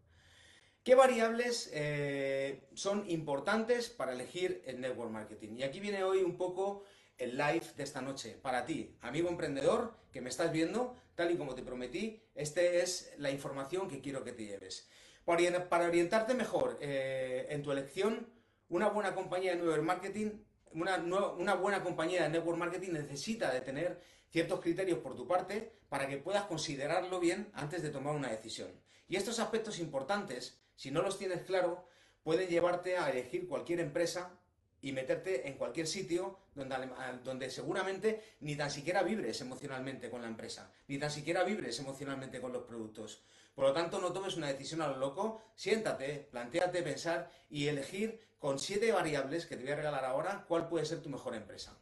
¿Qué 0.85 0.97
variables 0.97 1.71
eh, 1.73 2.67
son 2.75 3.09
importantes 3.09 3.89
para 3.89 4.15
elegir 4.15 4.65
el 4.67 4.81
network 4.81 5.13
marketing? 5.13 5.55
Y 5.57 5.63
aquí 5.63 5.79
viene 5.79 6.03
hoy 6.03 6.25
un 6.25 6.37
poco 6.37 6.83
el 7.19 7.37
live 7.37 7.63
de 7.77 7.85
esta 7.85 8.01
noche. 8.01 8.37
Para 8.43 8.65
ti, 8.65 8.97
amigo 9.01 9.29
emprendedor 9.29 9.95
que 10.11 10.21
me 10.21 10.29
estás 10.29 10.51
viendo, 10.51 10.97
tal 11.15 11.31
y 11.31 11.37
como 11.37 11.55
te 11.55 11.63
prometí, 11.63 12.21
esta 12.35 12.63
es 12.63 13.13
la 13.19 13.31
información 13.31 13.87
que 13.87 14.01
quiero 14.01 14.25
que 14.25 14.33
te 14.33 14.45
lleves. 14.45 14.89
Para 15.25 15.87
orientarte 15.87 16.35
mejor 16.35 16.79
eh, 16.81 17.47
en 17.51 17.63
tu 17.63 17.71
elección, 17.71 18.27
una 18.69 18.89
buena 18.89 19.15
compañía 19.15 19.53
de 19.53 19.59
network 19.59 19.85
marketing, 19.85 20.31
una, 20.73 21.55
buena 21.55 21.85
compañía 21.85 22.25
de 22.25 22.31
network 22.31 22.59
marketing 22.59 22.91
necesita 22.91 23.53
de 23.53 23.61
tener 23.61 24.01
ciertos 24.31 24.59
criterios 24.59 24.99
por 24.99 25.15
tu 25.15 25.29
parte 25.29 25.71
para 25.89 26.09
que 26.09 26.17
puedas 26.17 26.43
considerarlo 26.47 27.21
bien 27.21 27.53
antes 27.53 27.85
de 27.85 27.91
tomar 27.91 28.17
una 28.17 28.31
decisión. 28.31 28.73
Y 29.07 29.15
estos 29.15 29.39
aspectos 29.39 29.79
importantes 29.79 30.59
si 30.83 30.91
no 30.91 31.01
los 31.01 31.17
tienes 31.17 31.43
claro, 31.43 31.87
pueden 32.25 32.49
llevarte 32.49 32.97
a 32.97 33.09
elegir 33.09 33.47
cualquier 33.47 33.79
empresa 33.79 34.37
y 34.81 34.91
meterte 34.91 35.47
en 35.47 35.57
cualquier 35.57 35.87
sitio 35.87 36.41
donde, 36.57 36.75
donde, 37.23 37.51
seguramente 37.51 38.21
ni 38.41 38.57
tan 38.57 38.69
siquiera 38.69 39.05
vibres 39.05 39.41
emocionalmente 39.41 40.11
con 40.11 40.23
la 40.23 40.27
empresa, 40.27 40.73
ni 40.89 40.99
tan 40.99 41.13
siquiera 41.13 41.45
vibres 41.45 41.79
emocionalmente 41.79 42.41
con 42.41 42.53
los 42.53 42.65
productos. 42.65 43.23
Por 43.55 43.67
lo 43.67 43.73
tanto, 43.73 44.01
no 44.01 44.13
tomes 44.13 44.37
una 44.37 44.49
decisión 44.49 44.83
a 44.83 44.89
lo 44.89 44.97
loco, 44.97 45.41
siéntate, 45.55 46.27
planteate 46.33 46.83
pensar 46.83 47.31
y 47.49 47.69
elegir 47.69 48.21
con 48.41 48.59
siete 48.59 48.91
variables 48.91 49.47
que 49.47 49.55
te 49.55 49.63
voy 49.63 49.75
a 49.75 49.77
regalar 49.77 50.05
ahora 50.05 50.45
cuál 50.49 50.69
puede 50.69 50.85
ser 50.85 51.01
tu 51.01 51.11
mejor 51.11 51.37
empresa. 51.37 51.79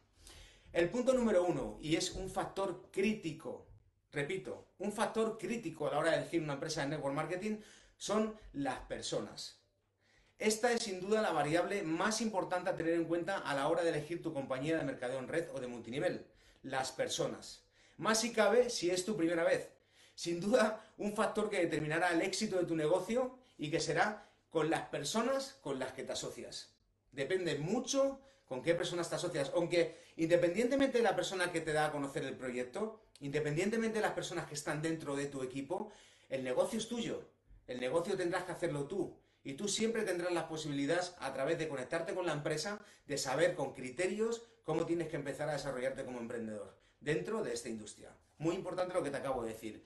El 0.73 0.91
punto 0.91 1.15
número 1.15 1.43
uno, 1.43 1.79
y 1.81 1.95
es 1.95 2.11
un 2.11 2.29
factor 2.29 2.91
crítico, 2.91 3.65
repito, 4.11 4.67
un 4.77 4.91
factor 4.91 5.39
crítico 5.39 5.87
a 5.87 5.91
la 5.91 5.97
hora 5.97 6.11
de 6.11 6.17
elegir 6.17 6.43
una 6.43 6.53
empresa 6.53 6.81
de 6.81 6.89
network 6.89 7.15
marketing, 7.15 7.57
son 8.01 8.35
las 8.53 8.79
personas. 8.79 9.61
Esta 10.39 10.71
es 10.71 10.81
sin 10.81 11.01
duda 11.01 11.21
la 11.21 11.33
variable 11.33 11.83
más 11.83 12.19
importante 12.21 12.71
a 12.71 12.75
tener 12.75 12.95
en 12.95 13.05
cuenta 13.05 13.37
a 13.37 13.53
la 13.53 13.67
hora 13.67 13.83
de 13.83 13.89
elegir 13.89 14.23
tu 14.23 14.33
compañía 14.33 14.79
de 14.79 14.83
mercadeo 14.83 15.19
en 15.19 15.27
red 15.27 15.47
o 15.53 15.59
de 15.59 15.67
multinivel, 15.67 16.25
las 16.63 16.91
personas. 16.91 17.61
Más 17.97 18.19
si 18.19 18.33
cabe 18.33 18.71
si 18.71 18.89
es 18.89 19.05
tu 19.05 19.15
primera 19.15 19.43
vez. 19.43 19.69
Sin 20.15 20.41
duda, 20.41 20.83
un 20.97 21.13
factor 21.13 21.47
que 21.47 21.59
determinará 21.59 22.11
el 22.11 22.23
éxito 22.23 22.57
de 22.57 22.65
tu 22.65 22.75
negocio 22.75 23.37
y 23.59 23.69
que 23.69 23.79
será 23.79 24.27
con 24.49 24.71
las 24.71 24.87
personas 24.87 25.59
con 25.61 25.77
las 25.77 25.93
que 25.93 26.03
te 26.03 26.13
asocias. 26.13 26.71
Depende 27.11 27.59
mucho 27.59 28.19
con 28.47 28.63
qué 28.63 28.73
personas 28.73 29.09
te 29.09 29.15
asocias, 29.17 29.51
aunque 29.53 29.99
independientemente 30.17 30.97
de 30.97 31.03
la 31.03 31.15
persona 31.15 31.51
que 31.51 31.61
te 31.61 31.71
da 31.71 31.85
a 31.85 31.91
conocer 31.91 32.23
el 32.23 32.35
proyecto, 32.35 32.99
independientemente 33.19 33.99
de 33.99 34.05
las 34.07 34.13
personas 34.13 34.47
que 34.47 34.55
están 34.55 34.81
dentro 34.81 35.15
de 35.15 35.27
tu 35.27 35.43
equipo, 35.43 35.91
el 36.29 36.43
negocio 36.43 36.79
es 36.79 36.87
tuyo 36.87 37.29
el 37.67 37.79
negocio 37.79 38.17
tendrás 38.17 38.43
que 38.43 38.51
hacerlo 38.51 38.85
tú. 38.85 39.17
Y 39.43 39.53
tú 39.53 39.67
siempre 39.67 40.03
tendrás 40.03 40.31
las 40.31 40.43
posibilidades, 40.43 41.15
a 41.19 41.33
través 41.33 41.57
de 41.57 41.67
conectarte 41.67 42.13
con 42.13 42.25
la 42.25 42.33
empresa, 42.33 42.79
de 43.07 43.17
saber 43.17 43.55
con 43.55 43.73
criterios 43.73 44.43
cómo 44.63 44.85
tienes 44.85 45.07
que 45.07 45.15
empezar 45.15 45.49
a 45.49 45.53
desarrollarte 45.53 46.05
como 46.05 46.19
emprendedor 46.19 46.77
dentro 46.99 47.43
de 47.43 47.53
esta 47.53 47.69
industria. 47.69 48.15
Muy 48.37 48.55
importante 48.55 48.93
lo 48.93 49.03
que 49.03 49.09
te 49.09 49.17
acabo 49.17 49.43
de 49.43 49.53
decir. 49.53 49.83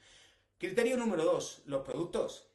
Criterio 0.57 0.97
número 0.97 1.23
dos, 1.23 1.61
los 1.65 1.83
productos. 1.83 2.47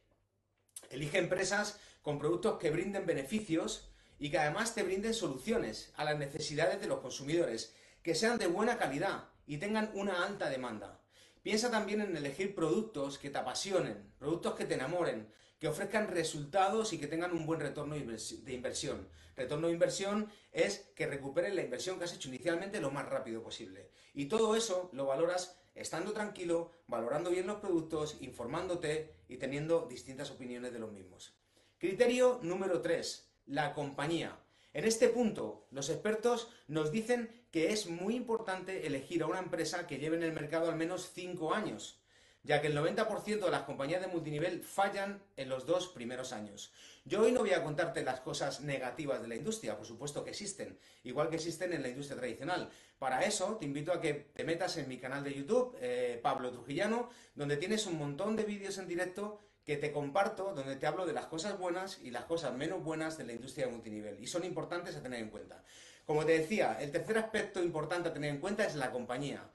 Elige 0.90 1.18
empresas 1.18 1.80
con 2.02 2.18
productos 2.18 2.58
que 2.58 2.70
brinden 2.70 3.06
beneficios 3.06 3.90
y 4.18 4.30
que 4.30 4.38
además 4.38 4.74
te 4.74 4.82
brinden 4.82 5.14
soluciones 5.14 5.92
a 5.96 6.04
las 6.04 6.18
necesidades 6.18 6.80
de 6.80 6.86
los 6.86 7.00
consumidores, 7.00 7.74
que 8.02 8.14
sean 8.14 8.38
de 8.38 8.46
buena 8.46 8.78
calidad 8.78 9.28
y 9.46 9.58
tengan 9.58 9.90
una 9.94 10.24
alta 10.24 10.48
demanda. 10.48 11.00
Piensa 11.42 11.70
también 11.70 12.00
en 12.00 12.16
elegir 12.16 12.54
productos 12.54 13.18
que 13.18 13.30
te 13.30 13.38
apasionen, 13.38 14.12
productos 14.18 14.54
que 14.54 14.66
te 14.66 14.74
enamoren, 14.74 15.32
que 15.58 15.68
ofrezcan 15.68 16.08
resultados 16.08 16.92
y 16.92 16.98
que 16.98 17.06
tengan 17.06 17.32
un 17.32 17.46
buen 17.46 17.60
retorno 17.60 17.94
de 17.94 18.52
inversión. 18.52 19.08
Retorno 19.36 19.68
de 19.68 19.72
inversión 19.74 20.30
es 20.52 20.90
que 20.94 21.06
recuperes 21.06 21.54
la 21.54 21.62
inversión 21.62 21.98
que 21.98 22.04
has 22.04 22.14
hecho 22.14 22.28
inicialmente 22.28 22.80
lo 22.80 22.90
más 22.90 23.08
rápido 23.08 23.42
posible. 23.42 23.90
Y 24.12 24.26
todo 24.26 24.54
eso 24.54 24.90
lo 24.92 25.06
valoras 25.06 25.58
estando 25.74 26.12
tranquilo, 26.12 26.72
valorando 26.86 27.30
bien 27.30 27.46
los 27.46 27.60
productos, 27.60 28.18
informándote 28.20 29.14
y 29.28 29.36
teniendo 29.36 29.86
distintas 29.86 30.30
opiniones 30.30 30.72
de 30.72 30.78
los 30.78 30.92
mismos. 30.92 31.34
Criterio 31.78 32.40
número 32.42 32.82
3. 32.82 33.30
La 33.46 33.72
compañía. 33.72 34.38
En 34.72 34.84
este 34.84 35.08
punto, 35.08 35.66
los 35.72 35.90
expertos 35.90 36.48
nos 36.68 36.92
dicen 36.92 37.30
que 37.50 37.72
es 37.72 37.88
muy 37.88 38.14
importante 38.14 38.86
elegir 38.86 39.22
a 39.22 39.26
una 39.26 39.40
empresa 39.40 39.86
que 39.86 39.98
lleve 39.98 40.16
en 40.16 40.22
el 40.22 40.32
mercado 40.32 40.68
al 40.68 40.76
menos 40.76 41.10
5 41.12 41.54
años. 41.54 41.96
ya 42.42 42.62
que 42.62 42.68
el 42.68 42.76
90% 42.76 43.44
de 43.44 43.50
las 43.50 43.64
compañías 43.64 44.00
de 44.00 44.06
multinivel 44.06 44.62
fallan 44.62 45.22
en 45.36 45.50
los 45.50 45.66
dos 45.66 45.88
primeros 45.88 46.32
años. 46.32 46.72
Yo 47.04 47.20
hoy 47.20 47.32
no 47.32 47.40
voy 47.40 47.52
a 47.52 47.62
contarte 47.62 48.02
las 48.02 48.20
cosas 48.20 48.62
negativas 48.62 49.20
de 49.20 49.28
la 49.28 49.36
industria, 49.36 49.76
por 49.76 49.86
supuesto 49.86 50.24
que 50.24 50.30
existen, 50.30 50.78
igual 51.04 51.28
que 51.28 51.36
existen 51.36 51.74
en 51.74 51.82
la 51.82 51.90
industria 51.90 52.18
tradicional. 52.18 52.70
Para 52.98 53.20
eso 53.24 53.56
te 53.56 53.66
invito 53.66 53.92
a 53.92 54.00
que 54.00 54.14
te 54.32 54.44
metas 54.44 54.78
en 54.78 54.88
mi 54.88 54.96
canal 54.96 55.22
de 55.22 55.34
YouTube, 55.34 55.76
eh, 55.82 56.18
Pablo 56.22 56.50
Trujillano, 56.50 57.10
donde 57.34 57.58
tienes 57.58 57.86
un 57.86 57.98
montón 57.98 58.36
de 58.36 58.44
vídeos 58.44 58.78
en 58.78 58.88
directo 58.88 59.38
que 59.64 59.76
te 59.76 59.92
comparto, 59.92 60.54
donde 60.54 60.76
te 60.76 60.86
hablo 60.86 61.06
de 61.06 61.12
las 61.12 61.26
cosas 61.26 61.58
buenas 61.58 61.98
y 62.02 62.10
las 62.10 62.24
cosas 62.24 62.54
menos 62.54 62.82
buenas 62.82 63.18
de 63.18 63.24
la 63.24 63.32
industria 63.32 63.66
de 63.66 63.72
multinivel, 63.72 64.22
y 64.22 64.26
son 64.26 64.44
importantes 64.44 64.96
a 64.96 65.02
tener 65.02 65.20
en 65.20 65.30
cuenta. 65.30 65.62
Como 66.06 66.24
te 66.24 66.38
decía, 66.38 66.78
el 66.80 66.90
tercer 66.90 67.18
aspecto 67.18 67.62
importante 67.62 68.08
a 68.08 68.12
tener 68.12 68.30
en 68.30 68.40
cuenta 68.40 68.64
es 68.64 68.74
la 68.74 68.90
compañía. 68.90 69.50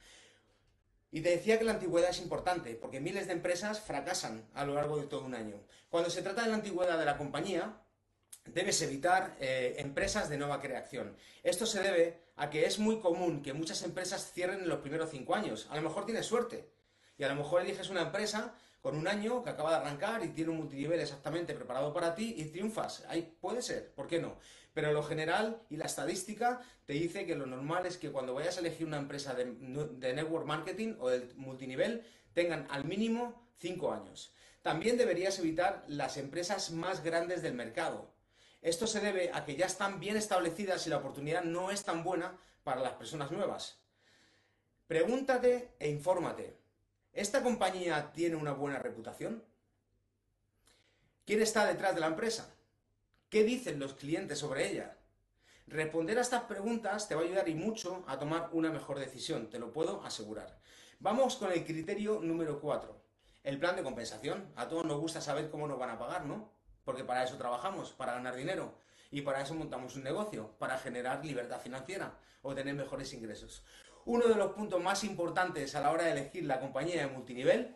Y 1.12 1.22
te 1.22 1.30
decía 1.30 1.58
que 1.58 1.66
la 1.66 1.74
antigüedad 1.74 2.10
es 2.10 2.20
importante, 2.20 2.76
porque 2.76 3.00
miles 3.00 3.28
de 3.28 3.34
empresas 3.34 3.80
fracasan 3.80 4.48
a 4.54 4.66
lo 4.66 4.74
largo 4.74 4.98
de 4.98 5.08
todo 5.08 5.26
un 5.26 5.34
año. 5.34 5.62
Cuando 5.90 6.10
se 6.10 6.22
trata 6.22 6.44
de 6.44 6.50
la 6.50 6.56
antigüedad 6.56 7.00
de 7.00 7.06
la 7.06 7.18
compañía, 7.18 7.82
debes 8.46 8.82
evitar 8.82 9.36
eh, 9.40 9.76
empresas 9.78 10.30
de 10.30 10.38
nueva 10.38 10.62
creación. 10.62 11.16
Esto 11.44 11.66
se 11.66 11.82
debe 11.82 12.22
a 12.36 12.50
que 12.50 12.66
es 12.66 12.80
muy 12.80 13.00
común 13.00 13.42
que 13.42 13.54
muchas 13.54 13.82
empresas 13.84 14.32
cierren 14.34 14.62
en 14.62 14.70
los 14.70 14.80
primeros 14.80 15.10
cinco 15.10 15.36
años. 15.36 15.68
A 15.70 15.76
lo 15.76 15.82
mejor 15.82 16.06
tienes 16.06 16.26
suerte 16.26 16.70
y 17.18 17.24
a 17.24 17.30
lo 17.30 17.36
mejor 17.36 17.62
eliges 17.62 17.90
una 17.90 18.02
empresa 18.02 18.54
con 18.86 18.98
un 18.98 19.08
año 19.08 19.44
que 19.44 19.50
acaba 19.50 19.72
de 19.72 19.78
arrancar 19.78 20.24
y 20.24 20.28
tiene 20.28 20.52
un 20.52 20.58
multinivel 20.58 21.00
exactamente 21.00 21.56
preparado 21.56 21.92
para 21.92 22.14
ti 22.14 22.36
y 22.38 22.46
triunfas. 22.46 23.04
Ahí 23.08 23.36
puede 23.42 23.64
ser, 23.64 23.92
¿por 23.96 24.06
qué 24.06 24.20
no? 24.20 24.38
Pero 24.76 24.94
lo 24.94 25.02
general 25.02 25.60
y 25.72 25.78
la 25.78 25.86
estadística 25.86 26.62
te 26.86 26.94
dice 26.94 27.26
que 27.26 27.34
lo 27.34 27.48
normal 27.48 27.88
es 27.88 27.98
que 27.98 28.12
cuando 28.12 28.36
vayas 28.36 28.58
a 28.58 28.60
elegir 28.60 28.86
una 28.86 28.98
empresa 28.98 29.34
de, 29.34 29.46
network 30.14 30.46
marketing 30.46 30.98
o 31.00 31.10
del 31.10 31.34
multinivel, 31.36 32.06
tengan 32.36 32.68
al 32.70 32.86
mínimo 32.86 33.50
5 33.58 33.92
años. 33.92 34.36
También 34.62 34.98
deberías 35.00 35.40
evitar 35.40 35.84
las 35.88 36.18
empresas 36.18 36.70
más 36.70 37.04
grandes 37.04 37.42
del 37.42 37.56
mercado. 37.56 38.14
Esto 38.62 38.86
se 38.86 39.00
debe 39.00 39.32
a 39.34 39.46
que 39.46 39.56
ya 39.56 39.66
están 39.66 40.00
bien 40.00 40.16
establecidas 40.16 40.86
y 40.86 40.92
la 40.92 40.98
oportunidad 40.98 41.44
no 41.44 41.72
es 41.72 41.84
tan 41.84 42.04
buena 42.04 42.38
para 42.64 42.82
las 42.82 42.94
personas 42.94 43.32
nuevas. 43.32 43.80
Pregúntate 44.86 45.72
e 45.80 45.90
infórmate. 45.90 46.65
¿Esta 47.16 47.42
compañía 47.42 48.12
tiene 48.12 48.36
una 48.36 48.52
buena 48.52 48.78
reputación? 48.78 49.42
¿Quién 51.26 51.42
está 51.42 51.66
detrás 51.66 51.96
de 51.96 52.02
la 52.02 52.08
empresa? 52.08 52.54
¿Qué 53.30 53.46
dicen 53.46 53.80
los 53.80 53.94
clientes 53.94 54.38
sobre 54.38 54.70
ella? 54.70 54.98
Responder 55.66 56.18
a 56.18 56.22
estas 56.22 56.44
preguntas 56.44 57.08
te 57.08 57.16
va 57.16 57.22
a 57.22 57.24
ayudar 57.24 57.48
y 57.48 57.56
mucho 57.56 58.04
a 58.06 58.20
tomar 58.20 58.50
una 58.52 58.70
mejor 58.70 59.00
decisión, 59.00 59.50
te 59.50 59.60
lo 59.60 59.72
puedo 59.72 60.04
asegurar. 60.04 60.60
Vamos 61.00 61.38
con 61.38 61.54
el 61.54 61.64
criterio 61.64 62.20
número 62.20 62.60
4, 62.60 63.02
el 63.44 63.60
plan 63.60 63.78
de 63.78 63.84
compensación. 63.84 64.52
A 64.58 64.68
todos 64.68 64.84
nos 64.84 65.00
gusta 65.00 65.22
saber 65.22 65.50
cómo 65.50 65.70
nos 65.70 65.80
van 65.80 65.92
a 65.92 65.98
pagar, 65.98 66.26
¿no? 66.26 66.52
Porque 66.84 67.06
para 67.06 67.24
eso 67.24 67.38
trabajamos, 67.38 67.94
para 67.94 68.16
ganar 68.16 68.36
dinero. 68.36 68.78
Y 69.10 69.22
para 69.22 69.42
eso 69.42 69.56
montamos 69.56 69.96
un 69.96 70.04
negocio, 70.04 70.52
para 70.60 70.78
generar 70.78 71.24
libertad 71.24 71.62
financiera 71.62 72.20
o 72.42 72.54
tener 72.54 72.76
mejores 72.76 73.14
ingresos. 73.14 73.64
Uno 74.06 74.28
de 74.28 74.36
los 74.36 74.52
puntos 74.52 74.82
más 74.84 75.04
importantes 75.04 75.74
a 75.74 75.82
la 75.82 75.90
hora 75.90 76.04
de 76.04 76.12
elegir 76.12 76.46
la 76.46 76.60
compañía 76.60 77.02
de 77.02 77.12
multinivel 77.12 77.76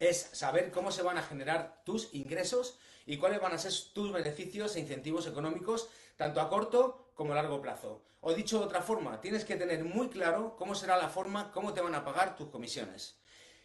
es 0.00 0.28
saber 0.32 0.72
cómo 0.72 0.90
se 0.90 1.02
van 1.02 1.18
a 1.18 1.22
generar 1.22 1.82
tus 1.84 2.12
ingresos 2.12 2.80
y 3.06 3.16
cuáles 3.16 3.40
van 3.40 3.52
a 3.52 3.58
ser 3.58 3.72
tus 3.94 4.12
beneficios 4.12 4.74
e 4.74 4.80
incentivos 4.80 5.28
económicos, 5.28 5.88
tanto 6.16 6.40
a 6.40 6.48
corto 6.48 7.12
como 7.14 7.32
a 7.32 7.36
largo 7.36 7.62
plazo. 7.62 8.02
O 8.20 8.34
dicho 8.34 8.58
de 8.58 8.64
otra 8.64 8.82
forma, 8.82 9.20
tienes 9.20 9.44
que 9.44 9.54
tener 9.54 9.84
muy 9.84 10.08
claro 10.08 10.56
cómo 10.56 10.74
será 10.74 10.96
la 10.96 11.08
forma, 11.08 11.52
cómo 11.52 11.72
te 11.72 11.80
van 11.80 11.94
a 11.94 12.04
pagar 12.04 12.34
tus 12.34 12.48
comisiones. 12.48 13.20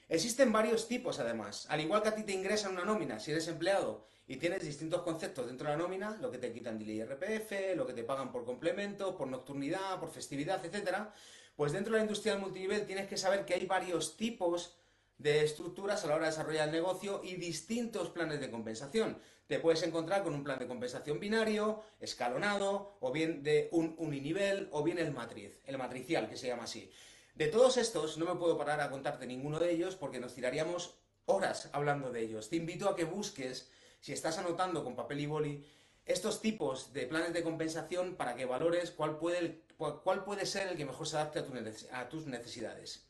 Existen 0.07 0.51
varios 0.51 0.87
tipos, 0.87 1.19
además. 1.19 1.65
Al 1.67 1.81
igual 1.81 2.03
que 2.03 2.09
a 2.09 2.15
ti 2.15 2.21
te 2.21 2.33
ingresan 2.33 2.73
una 2.73 2.85
nómina 2.85 3.19
si 3.19 3.31
eres 3.31 3.47
empleado 3.47 4.05
y 4.27 4.37
tienes 4.37 4.61
distintos 4.61 5.01
conceptos 5.01 5.47
dentro 5.47 5.67
de 5.67 5.75
la 5.75 5.81
nómina, 5.81 6.15
lo 6.21 6.29
que 6.29 6.37
te 6.37 6.53
quitan 6.53 6.77
del 6.77 6.91
IRPF, 6.91 7.75
lo 7.75 7.87
que 7.87 7.93
te 7.93 8.03
pagan 8.03 8.31
por 8.31 8.45
complemento, 8.45 9.17
por 9.17 9.27
nocturnidad, 9.27 9.99
por 9.99 10.11
festividad, 10.11 10.63
etcétera, 10.63 11.11
pues 11.55 11.71
dentro 11.71 11.93
de 11.93 11.99
la 11.99 12.03
industria 12.03 12.33
del 12.33 12.41
multinivel 12.41 12.85
tienes 12.85 13.07
que 13.07 13.17
saber 13.17 13.45
que 13.45 13.53
hay 13.53 13.65
varios 13.65 14.17
tipos 14.17 14.75
de 15.17 15.43
estructuras 15.43 16.03
a 16.03 16.07
la 16.07 16.15
hora 16.15 16.25
de 16.25 16.31
desarrollar 16.31 16.67
el 16.67 16.73
negocio 16.73 17.21
y 17.23 17.35
distintos 17.35 18.09
planes 18.09 18.39
de 18.39 18.49
compensación. 18.49 19.17
Te 19.47 19.59
puedes 19.59 19.83
encontrar 19.83 20.23
con 20.23 20.33
un 20.33 20.43
plan 20.43 20.57
de 20.57 20.67
compensación 20.67 21.19
binario, 21.19 21.83
escalonado, 21.99 22.97
o 23.01 23.11
bien 23.11 23.43
de 23.43 23.69
un 23.71 23.95
uninivel, 23.97 24.69
o 24.71 24.81
bien 24.81 24.97
el 24.97 25.11
matriz, 25.11 25.59
el 25.65 25.77
matricial, 25.77 26.29
que 26.29 26.37
se 26.37 26.47
llama 26.47 26.63
así. 26.63 26.89
De 27.35 27.47
todos 27.47 27.77
estos, 27.77 28.17
no 28.17 28.25
me 28.25 28.39
puedo 28.39 28.57
parar 28.57 28.81
a 28.81 28.89
contarte 28.89 29.27
ninguno 29.27 29.59
de 29.59 29.71
ellos 29.71 29.95
porque 29.95 30.19
nos 30.19 30.33
tiraríamos 30.33 30.95
horas 31.25 31.69
hablando 31.73 32.11
de 32.11 32.21
ellos. 32.21 32.49
Te 32.49 32.55
invito 32.55 32.89
a 32.89 32.95
que 32.95 33.03
busques, 33.03 33.69
si 33.99 34.13
estás 34.13 34.37
anotando 34.37 34.83
con 34.83 34.95
papel 34.95 35.19
y 35.19 35.25
boli, 35.27 35.65
estos 36.05 36.41
tipos 36.41 36.93
de 36.93 37.05
planes 37.05 37.33
de 37.33 37.43
compensación 37.43 38.15
para 38.15 38.35
que 38.35 38.45
valores 38.45 38.91
cuál 38.91 39.17
puede, 39.17 39.61
cuál 40.03 40.23
puede 40.23 40.45
ser 40.45 40.67
el 40.67 40.77
que 40.77 40.85
mejor 40.85 41.07
se 41.07 41.17
adapte 41.17 41.39
a 41.91 42.09
tus 42.09 42.25
necesidades. 42.25 43.07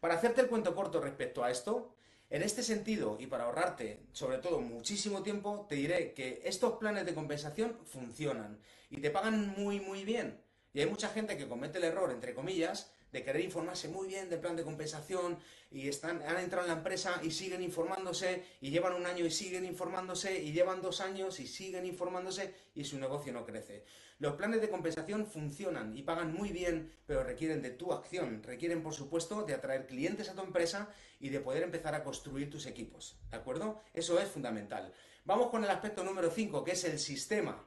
Para 0.00 0.14
hacerte 0.14 0.40
el 0.40 0.48
cuento 0.48 0.74
corto 0.74 1.00
respecto 1.00 1.42
a 1.42 1.50
esto, 1.50 1.94
en 2.30 2.42
este 2.42 2.62
sentido, 2.62 3.16
y 3.18 3.26
para 3.26 3.44
ahorrarte 3.44 4.00
sobre 4.12 4.38
todo 4.38 4.60
muchísimo 4.60 5.22
tiempo, 5.22 5.66
te 5.68 5.76
diré 5.76 6.12
que 6.12 6.42
estos 6.44 6.78
planes 6.78 7.06
de 7.06 7.14
compensación 7.14 7.78
funcionan 7.84 8.60
y 8.90 9.00
te 9.00 9.10
pagan 9.10 9.54
muy 9.56 9.80
muy 9.80 10.04
bien. 10.04 10.42
Y 10.74 10.80
hay 10.80 10.86
mucha 10.86 11.08
gente 11.08 11.36
que 11.36 11.48
comete 11.48 11.78
el 11.78 11.84
error, 11.84 12.10
entre 12.10 12.34
comillas, 12.34 12.92
de 13.12 13.24
querer 13.24 13.42
informarse 13.42 13.88
muy 13.88 14.06
bien 14.08 14.28
del 14.28 14.40
plan 14.40 14.56
de 14.56 14.64
compensación 14.64 15.38
y 15.70 15.88
están, 15.88 16.22
han 16.22 16.38
entrado 16.38 16.66
en 16.66 16.72
la 16.72 16.78
empresa 16.78 17.20
y 17.22 17.30
siguen 17.30 17.62
informándose 17.62 18.44
y 18.60 18.70
llevan 18.70 18.94
un 18.94 19.06
año 19.06 19.24
y 19.24 19.30
siguen 19.30 19.64
informándose 19.64 20.42
y 20.42 20.52
llevan 20.52 20.82
dos 20.82 21.00
años 21.00 21.40
y 21.40 21.46
siguen 21.46 21.86
informándose 21.86 22.54
y 22.74 22.84
su 22.84 22.98
negocio 22.98 23.32
no 23.32 23.44
crece. 23.44 23.84
Los 24.18 24.34
planes 24.34 24.60
de 24.60 24.68
compensación 24.68 25.26
funcionan 25.26 25.96
y 25.96 26.02
pagan 26.02 26.34
muy 26.34 26.50
bien, 26.50 26.92
pero 27.06 27.22
requieren 27.22 27.62
de 27.62 27.70
tu 27.70 27.92
acción, 27.92 28.42
requieren 28.42 28.82
por 28.82 28.92
supuesto 28.92 29.42
de 29.42 29.54
atraer 29.54 29.86
clientes 29.86 30.28
a 30.28 30.34
tu 30.34 30.42
empresa 30.42 30.88
y 31.20 31.28
de 31.28 31.40
poder 31.40 31.62
empezar 31.62 31.94
a 31.94 32.02
construir 32.02 32.50
tus 32.50 32.66
equipos, 32.66 33.16
¿de 33.30 33.36
acuerdo? 33.36 33.80
Eso 33.94 34.18
es 34.18 34.28
fundamental. 34.28 34.92
Vamos 35.24 35.50
con 35.50 35.62
el 35.62 35.70
aspecto 35.70 36.02
número 36.02 36.30
5, 36.30 36.64
que 36.64 36.72
es 36.72 36.84
el 36.84 36.98
sistema 36.98 37.64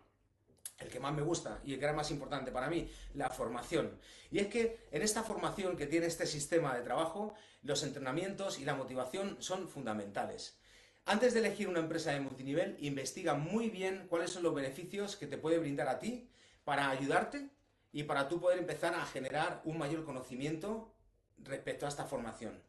el 0.81 0.89
que 0.89 1.00
más 1.00 1.13
me 1.13 1.21
gusta 1.21 1.59
y 1.63 1.73
el 1.73 1.79
que 1.79 1.85
era 1.85 1.93
más 1.93 2.11
importante 2.11 2.51
para 2.51 2.69
mí, 2.69 2.89
la 3.13 3.29
formación. 3.29 4.00
Y 4.31 4.39
es 4.39 4.47
que 4.47 4.88
en 4.91 5.01
esta 5.01 5.23
formación 5.23 5.77
que 5.77 5.88
tiene 5.88 6.07
este 6.07 6.25
sistema 6.25 6.75
de 6.75 6.83
trabajo, 6.83 7.33
los 7.63 7.83
entrenamientos 7.83 8.59
y 8.59 8.65
la 8.65 8.75
motivación 8.75 9.38
son 9.39 9.67
fundamentales. 9.67 10.57
Antes 11.05 11.33
de 11.33 11.39
elegir 11.39 11.67
una 11.67 11.79
empresa 11.79 12.11
de 12.11 12.19
multinivel, 12.19 12.77
investiga 12.79 13.33
muy 13.33 13.69
bien 13.69 14.05
cuáles 14.07 14.31
son 14.31 14.43
los 14.43 14.53
beneficios 14.53 15.15
que 15.15 15.27
te 15.27 15.38
puede 15.38 15.57
brindar 15.57 15.88
a 15.88 16.00
ti 16.00 16.29
para 16.63 16.89
ayudarte 16.89 17.50
y 17.91 18.03
para 18.03 18.27
tú 18.27 18.39
poder 18.39 18.59
empezar 18.59 18.93
a 18.93 19.05
generar 19.05 19.61
un 19.65 19.77
mayor 19.77 20.05
conocimiento 20.05 20.93
respecto 21.39 21.85
a 21.85 21.89
esta 21.89 22.05
formación. 22.05 22.61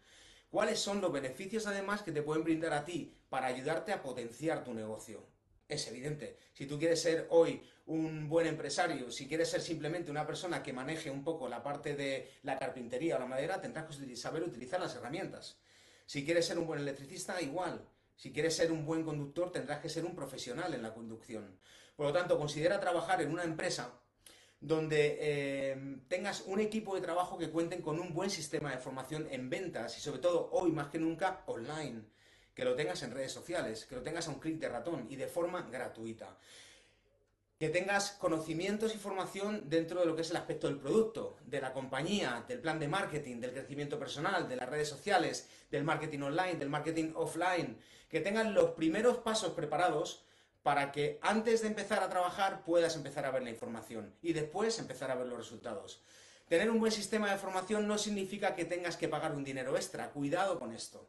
¿Cuáles 0.50 0.80
son 0.80 1.00
los 1.00 1.12
beneficios 1.12 1.66
además 1.66 2.02
que 2.02 2.12
te 2.12 2.22
pueden 2.22 2.44
brindar 2.44 2.72
a 2.72 2.84
ti 2.84 3.14
para 3.28 3.46
ayudarte 3.46 3.92
a 3.92 4.02
potenciar 4.02 4.64
tu 4.64 4.74
negocio? 4.74 5.26
Es 5.68 5.86
evidente, 5.88 6.36
si 6.52 6.66
tú 6.66 6.78
quieres 6.78 7.00
ser 7.00 7.26
hoy 7.30 7.62
un 7.86 8.28
buen 8.28 8.46
empresario, 8.46 9.10
si 9.10 9.26
quieres 9.26 9.50
ser 9.50 9.60
simplemente 9.60 10.10
una 10.10 10.26
persona 10.26 10.62
que 10.62 10.72
maneje 10.72 11.10
un 11.10 11.24
poco 11.24 11.48
la 11.48 11.62
parte 11.62 11.96
de 11.96 12.30
la 12.42 12.58
carpintería 12.58 13.16
o 13.16 13.18
la 13.18 13.26
madera, 13.26 13.60
tendrás 13.60 13.96
que 13.96 14.16
saber 14.16 14.42
utilizar 14.42 14.80
las 14.80 14.94
herramientas. 14.94 15.58
Si 16.06 16.24
quieres 16.24 16.46
ser 16.46 16.58
un 16.58 16.66
buen 16.66 16.80
electricista, 16.80 17.40
igual. 17.40 17.88
Si 18.16 18.32
quieres 18.32 18.54
ser 18.54 18.70
un 18.70 18.84
buen 18.84 19.02
conductor, 19.02 19.50
tendrás 19.50 19.80
que 19.80 19.88
ser 19.88 20.04
un 20.04 20.14
profesional 20.14 20.74
en 20.74 20.82
la 20.82 20.94
conducción. 20.94 21.58
Por 21.96 22.06
lo 22.06 22.12
tanto, 22.12 22.38
considera 22.38 22.78
trabajar 22.78 23.22
en 23.22 23.32
una 23.32 23.44
empresa 23.44 23.98
donde 24.60 25.18
eh, 25.20 25.96
tengas 26.08 26.42
un 26.46 26.60
equipo 26.60 26.94
de 26.94 27.00
trabajo 27.00 27.36
que 27.36 27.50
cuenten 27.50 27.82
con 27.82 27.98
un 27.98 28.14
buen 28.14 28.30
sistema 28.30 28.70
de 28.70 28.78
formación 28.78 29.26
en 29.30 29.50
ventas 29.50 29.98
y 29.98 30.00
sobre 30.00 30.20
todo 30.20 30.50
hoy 30.52 30.70
más 30.70 30.88
que 30.88 31.00
nunca 31.00 31.42
online. 31.46 32.02
Que 32.54 32.64
lo 32.64 32.74
tengas 32.74 33.02
en 33.02 33.12
redes 33.12 33.32
sociales, 33.32 33.86
que 33.86 33.96
lo 33.96 34.02
tengas 34.02 34.28
a 34.28 34.30
un 34.30 34.40
clic 34.40 34.58
de 34.58 34.68
ratón 34.68 35.06
y 35.08 35.16
de 35.16 35.26
forma 35.26 35.62
gratuita 35.70 36.36
que 37.62 37.68
tengas 37.68 38.10
conocimientos 38.10 38.92
y 38.92 38.98
formación 38.98 39.70
dentro 39.70 40.00
de 40.00 40.06
lo 40.06 40.16
que 40.16 40.22
es 40.22 40.30
el 40.30 40.36
aspecto 40.36 40.66
del 40.66 40.80
producto, 40.80 41.36
de 41.46 41.60
la 41.60 41.72
compañía, 41.72 42.44
del 42.48 42.58
plan 42.58 42.80
de 42.80 42.88
marketing, 42.88 43.38
del 43.38 43.52
crecimiento 43.52 44.00
personal, 44.00 44.48
de 44.48 44.56
las 44.56 44.68
redes 44.68 44.88
sociales, 44.88 45.48
del 45.70 45.84
marketing 45.84 46.22
online, 46.22 46.56
del 46.56 46.68
marketing 46.68 47.12
offline, 47.14 47.78
que 48.08 48.18
tengas 48.18 48.48
los 48.48 48.70
primeros 48.70 49.18
pasos 49.18 49.52
preparados 49.52 50.24
para 50.64 50.90
que 50.90 51.20
antes 51.22 51.62
de 51.62 51.68
empezar 51.68 52.02
a 52.02 52.08
trabajar 52.08 52.64
puedas 52.64 52.96
empezar 52.96 53.26
a 53.26 53.30
ver 53.30 53.44
la 53.44 53.50
información 53.50 54.12
y 54.22 54.32
después 54.32 54.80
empezar 54.80 55.12
a 55.12 55.14
ver 55.14 55.28
los 55.28 55.38
resultados. 55.38 56.02
Tener 56.48 56.68
un 56.68 56.80
buen 56.80 56.90
sistema 56.90 57.30
de 57.30 57.38
formación 57.38 57.86
no 57.86 57.96
significa 57.96 58.56
que 58.56 58.64
tengas 58.64 58.96
que 58.96 59.06
pagar 59.06 59.36
un 59.36 59.44
dinero 59.44 59.76
extra, 59.76 60.10
cuidado 60.10 60.58
con 60.58 60.72
esto. 60.72 61.08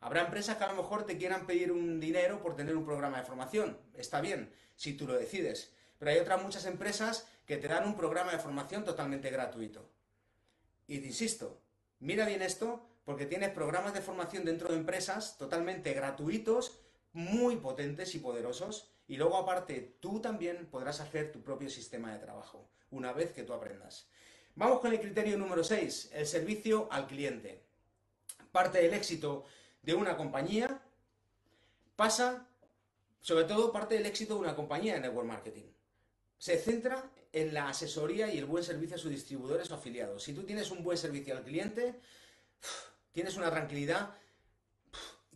Habrá 0.00 0.22
empresas 0.22 0.56
que 0.56 0.64
a 0.64 0.72
lo 0.72 0.82
mejor 0.82 1.04
te 1.04 1.18
quieran 1.18 1.46
pedir 1.46 1.70
un 1.70 2.00
dinero 2.00 2.40
por 2.40 2.56
tener 2.56 2.74
un 2.74 2.86
programa 2.86 3.18
de 3.18 3.26
formación, 3.26 3.78
está 3.94 4.20
bien, 4.20 4.50
si 4.74 4.94
tú 4.94 5.06
lo 5.06 5.14
decides. 5.14 5.72
Pero 5.98 6.10
hay 6.10 6.18
otras 6.18 6.42
muchas 6.42 6.64
empresas 6.64 7.28
que 7.46 7.58
te 7.58 7.68
dan 7.68 7.86
un 7.86 7.96
programa 7.96 8.32
de 8.32 8.38
formación 8.38 8.84
totalmente 8.84 9.30
gratuito. 9.30 9.90
Y 10.86 10.98
te 10.98 11.06
insisto, 11.06 11.60
mira 11.98 12.26
bien 12.26 12.40
esto, 12.40 12.86
porque 13.04 13.26
tienes 13.26 13.50
programas 13.50 13.92
de 13.92 14.00
formación 14.00 14.44
dentro 14.44 14.68
de 14.68 14.76
empresas 14.76 15.36
totalmente 15.36 15.92
gratuitos, 15.92 16.78
muy 17.12 17.56
potentes 17.56 18.14
y 18.14 18.20
poderosos, 18.20 18.90
y 19.06 19.16
luego 19.16 19.36
aparte 19.36 19.96
tú 20.00 20.20
también 20.20 20.66
podrás 20.66 21.00
hacer 21.00 21.30
tu 21.30 21.42
propio 21.42 21.68
sistema 21.68 22.12
de 22.12 22.20
trabajo, 22.20 22.70
una 22.90 23.12
vez 23.12 23.32
que 23.32 23.42
tú 23.42 23.52
aprendas. 23.52 24.08
Vamos 24.54 24.80
con 24.80 24.92
el 24.92 25.00
criterio 25.00 25.36
número 25.36 25.62
6, 25.62 26.10
el 26.14 26.26
servicio 26.26 26.88
al 26.90 27.06
cliente. 27.06 27.62
Parte 28.52 28.80
del 28.80 28.94
éxito 28.94 29.44
de 29.82 29.94
una 29.94 30.16
compañía 30.16 30.82
pasa, 31.96 32.46
sobre 33.20 33.44
todo 33.44 33.72
parte 33.72 33.94
del 33.94 34.06
éxito 34.06 34.34
de 34.34 34.40
una 34.40 34.56
compañía 34.56 34.94
de 34.94 35.00
network 35.00 35.26
marketing. 35.26 35.66
Se 36.38 36.58
centra 36.58 37.10
en 37.32 37.54
la 37.54 37.68
asesoría 37.68 38.32
y 38.32 38.38
el 38.38 38.46
buen 38.46 38.64
servicio 38.64 38.96
a 38.96 38.98
sus 38.98 39.10
distribuidores 39.10 39.70
o 39.70 39.74
afiliados. 39.74 40.22
Si 40.22 40.32
tú 40.32 40.44
tienes 40.44 40.70
un 40.70 40.82
buen 40.82 40.98
servicio 40.98 41.36
al 41.36 41.44
cliente, 41.44 42.00
tienes 43.12 43.36
una 43.36 43.50
tranquilidad 43.50 44.16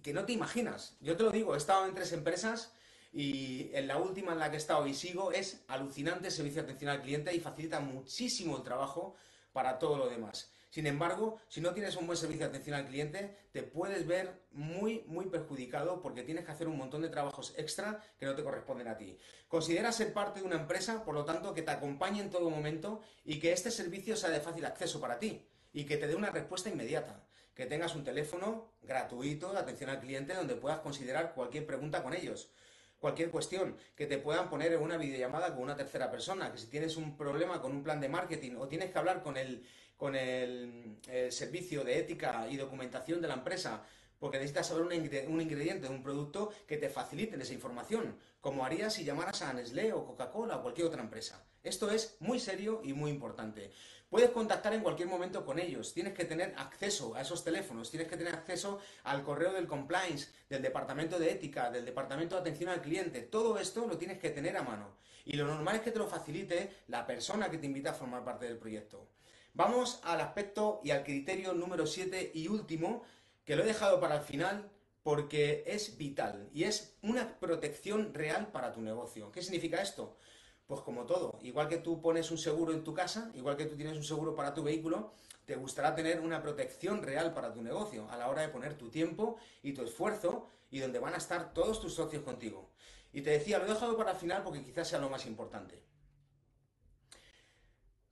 que 0.03 0.13
no 0.13 0.25
te 0.25 0.33
imaginas. 0.33 0.97
Yo 1.01 1.17
te 1.17 1.23
lo 1.23 1.31
digo, 1.31 1.55
he 1.55 1.59
estado 1.59 1.87
en 1.87 1.95
tres 1.95 2.13
empresas 2.13 2.73
y 3.13 3.71
en 3.75 3.87
la 3.87 3.97
última 3.97 4.33
en 4.33 4.41
la 4.41 4.51
que 4.51 4.57
he 4.57 4.59
estado 4.59 4.87
y 4.87 4.95
sigo 4.95 5.31
es 5.33 5.63
alucinante 5.69 6.27
el 6.27 6.33
servicio 6.33 6.63
de 6.63 6.69
atención 6.69 6.91
al 6.91 7.03
cliente 7.03 7.35
y 7.35 7.41
facilita 7.41 7.81
muchísimo 7.81 8.57
el 8.57 8.63
trabajo 8.63 9.15
para 9.53 9.79
todo 9.79 9.97
lo 9.97 10.09
demás. 10.09 10.51
Sin 10.75 10.89
embargo, 10.89 11.39
si 11.47 11.61
no 11.61 11.73
tienes 11.73 11.95
un 11.95 12.09
buen 12.09 12.19
servicio 12.19 12.47
de 12.47 12.49
atención 12.49 12.75
al 12.75 12.89
cliente, 12.89 13.37
te 13.53 13.63
puedes 13.63 14.09
ver 14.09 14.43
muy, 14.51 15.05
muy 15.07 15.27
perjudicado 15.27 16.03
porque 16.03 16.25
tienes 16.25 16.45
que 16.45 16.51
hacer 16.51 16.67
un 16.67 16.77
montón 16.77 17.01
de 17.03 17.11
trabajos 17.11 17.55
extra 17.57 18.03
que 18.19 18.27
no 18.27 18.35
te 18.35 18.43
corresponden 18.43 18.89
a 18.89 18.97
ti. 18.97 19.17
Considera 19.47 19.93
ser 19.93 20.13
parte 20.13 20.41
de 20.41 20.47
una 20.47 20.57
empresa, 20.57 21.05
por 21.05 21.15
lo 21.15 21.25
tanto, 21.25 21.55
que 21.55 21.63
te 21.63 21.71
acompañe 21.71 22.21
en 22.21 22.29
todo 22.29 22.51
momento 22.51 23.03
y 23.25 23.39
que 23.39 23.53
este 23.53 23.71
servicio 23.71 24.17
sea 24.17 24.31
de 24.31 24.41
fácil 24.41 24.65
acceso 24.65 25.01
para 25.01 25.21
ti 25.21 25.47
y 25.73 25.85
que 25.85 25.97
te 25.97 26.09
dé 26.09 26.17
una 26.17 26.31
respuesta 26.31 26.71
inmediata. 26.71 27.25
Que 27.55 27.67
tengas 27.67 27.95
un 27.95 28.03
teléfono 28.03 28.73
gratuito 28.83 29.53
de 29.53 29.61
atención 29.61 29.91
al 29.91 30.01
cliente 30.01 30.35
donde 30.35 30.57
puedas 30.57 30.81
considerar 30.81 31.35
cualquier 31.35 31.67
pregunta 31.67 32.03
con 32.03 32.15
ellos 32.15 32.51
cualquier 33.05 33.31
cuestión, 33.31 33.77
que 33.95 34.07
te 34.07 34.17
puedan 34.17 34.49
poner 34.49 34.73
en 34.73 34.81
una 34.81 34.97
videollamada 34.97 35.53
con 35.53 35.63
una 35.63 35.77
tercera 35.77 36.11
persona, 36.11 36.51
que 36.51 36.57
si 36.57 36.69
tienes 36.69 36.97
un 36.97 37.19
problema 37.19 37.61
con 37.61 37.73
un 37.73 37.83
plan 37.83 38.01
de 38.01 38.09
marketing 38.09 38.53
o 38.57 38.67
tienes 38.67 38.93
que 38.93 38.99
hablar 38.99 39.23
con 39.23 39.37
el, 39.37 39.63
con 39.95 40.17
el, 40.17 40.97
servicio 41.29 41.85
de 41.85 41.99
ética 41.99 42.49
y 42.51 42.57
documentación 42.57 43.21
de 43.21 43.29
la 43.29 43.35
empresa, 43.35 43.83
porque 44.19 44.39
necesitas 44.39 44.69
saber 44.69 44.85
un 45.29 45.41
ingrediente 45.43 45.87
de 45.87 45.95
un 45.95 46.03
producto 46.03 46.51
que 46.67 46.79
te 46.79 46.89
faciliten 46.89 47.43
esa 47.43 47.53
información, 47.53 48.17
como 48.41 48.65
harías 48.65 48.95
si 48.95 49.05
llamaras 49.05 49.43
a 49.43 49.53
Nestlé 49.53 49.93
o 49.93 50.07
Coca-Cola 50.07 50.57
o 50.57 50.63
cualquier 50.63 50.87
otra 50.87 51.03
empresa. 51.03 51.45
Esto 51.63 51.91
es 51.91 52.17
muy 52.21 52.41
serio 52.41 52.81
y 52.83 52.95
muy 52.95 53.11
importante. 53.11 53.71
Puedes 54.15 54.31
contactar 54.31 54.73
en 54.73 54.83
cualquier 54.85 55.09
momento 55.09 55.45
con 55.45 55.59
ellos, 55.59 55.93
tienes 55.93 56.13
que 56.13 56.25
tener 56.25 56.55
acceso 56.57 57.17
a 57.17 57.23
esos 57.23 57.43
teléfonos, 57.43 57.91
tienes 57.91 58.07
que 58.07 58.17
tener 58.17 58.33
acceso 58.33 58.79
al 59.03 59.25
correo 59.25 59.53
del 59.53 59.67
compliance, 59.67 60.31
del 60.49 60.63
departamento 60.63 61.19
de 61.19 61.33
ética, 61.33 61.69
del 61.69 61.85
departamento 61.85 62.37
de 62.37 62.43
atención 62.43 62.71
al 62.71 62.81
cliente. 62.81 63.23
Todo 63.23 63.59
esto 63.59 63.89
lo 63.89 63.99
tienes 63.99 64.21
que 64.21 64.31
tener 64.31 64.57
a 64.57 64.63
mano. 64.63 64.95
Y 65.25 65.33
lo 65.33 65.49
normal 65.49 65.75
es 65.75 65.83
que 65.83 65.91
te 65.91 65.99
lo 65.99 66.07
facilite 66.07 66.85
la 66.87 67.05
persona 67.05 67.51
que 67.51 67.59
te 67.59 67.67
invita 67.67 67.91
a 67.91 67.95
formar 67.95 68.23
parte 68.23 68.47
del 68.47 68.57
proyecto. 68.57 69.09
Vamos 69.53 69.99
al 70.05 70.21
aspecto 70.21 70.81
y 70.85 70.93
al 70.93 71.03
criterio 71.03 71.53
número 71.53 71.85
7 71.85 72.31
y 72.35 72.47
último, 72.47 73.03
que 73.45 73.57
lo 73.57 73.65
he 73.65 73.67
dejado 73.67 73.99
para 73.99 74.19
el 74.19 74.23
final 74.23 74.71
porque 75.03 75.65
es 75.67 75.99
vital 75.99 76.49
y 76.55 76.63
es 76.63 76.97
una 77.03 77.41
protección 77.41 78.15
real 78.15 78.53
para 78.53 78.73
tu 78.73 78.81
negocio. 78.81 79.33
¿Qué 79.33 79.43
significa 79.43 79.83
esto? 79.83 80.17
Pues 80.67 80.81
como 80.81 81.05
todo, 81.05 81.39
igual 81.43 81.69
que 81.69 81.77
tú 81.77 82.01
pones 82.01 82.31
un 82.31 82.39
seguro 82.39 82.73
en 82.73 82.85
tu 82.85 82.95
casa, 82.95 83.31
igual 83.35 83.57
que 83.57 83.67
tú 83.67 83.77
tienes 83.77 83.97
un 83.97 84.05
seguro 84.05 84.35
para 84.35 84.55
tu 84.55 84.63
vehículo, 84.63 85.13
te 85.45 85.57
gustará 85.57 85.95
tener 85.95 86.21
una 86.21 86.43
protección 86.43 87.03
real 87.03 87.35
para 87.35 87.53
tu 87.53 87.61
negocio 87.61 88.09
a 88.11 88.17
la 88.17 88.29
hora 88.31 88.43
de 88.43 88.49
poner 88.49 88.79
tu 88.79 88.89
tiempo 88.89 89.37
y 89.63 89.75
tu 89.75 89.83
esfuerzo 89.83 90.49
y 90.71 90.79
donde 90.79 90.99
van 90.99 91.15
a 91.15 91.19
estar 91.19 91.53
todos 91.53 91.81
tus 91.81 91.95
socios 91.95 92.23
contigo. 92.23 92.71
Y 93.13 93.21
te 93.21 93.31
decía, 93.31 93.59
lo 93.59 93.67
he 93.67 93.69
dejado 93.69 93.97
para 93.97 94.13
el 94.13 94.17
final 94.17 94.43
porque 94.43 94.65
quizás 94.65 94.89
sea 94.89 94.99
lo 94.99 95.11
más 95.11 95.27
importante. 95.27 95.83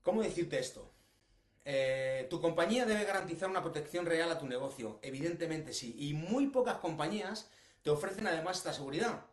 ¿Cómo 0.02 0.22
decirte 0.22 0.58
esto? 0.58 0.92
Eh, 1.64 2.26
tu 2.28 2.40
compañía 2.40 2.84
debe 2.84 3.04
garantizar 3.04 3.48
una 3.48 3.62
protección 3.62 4.04
real 4.04 4.30
a 4.30 4.38
tu 4.38 4.46
negocio, 4.46 4.98
evidentemente 5.02 5.72
sí, 5.72 5.94
y 5.96 6.12
muy 6.12 6.48
pocas 6.48 6.78
compañías 6.78 7.48
te 7.82 7.90
ofrecen 7.90 8.26
además 8.26 8.58
esta 8.58 8.72
seguridad, 8.72 9.26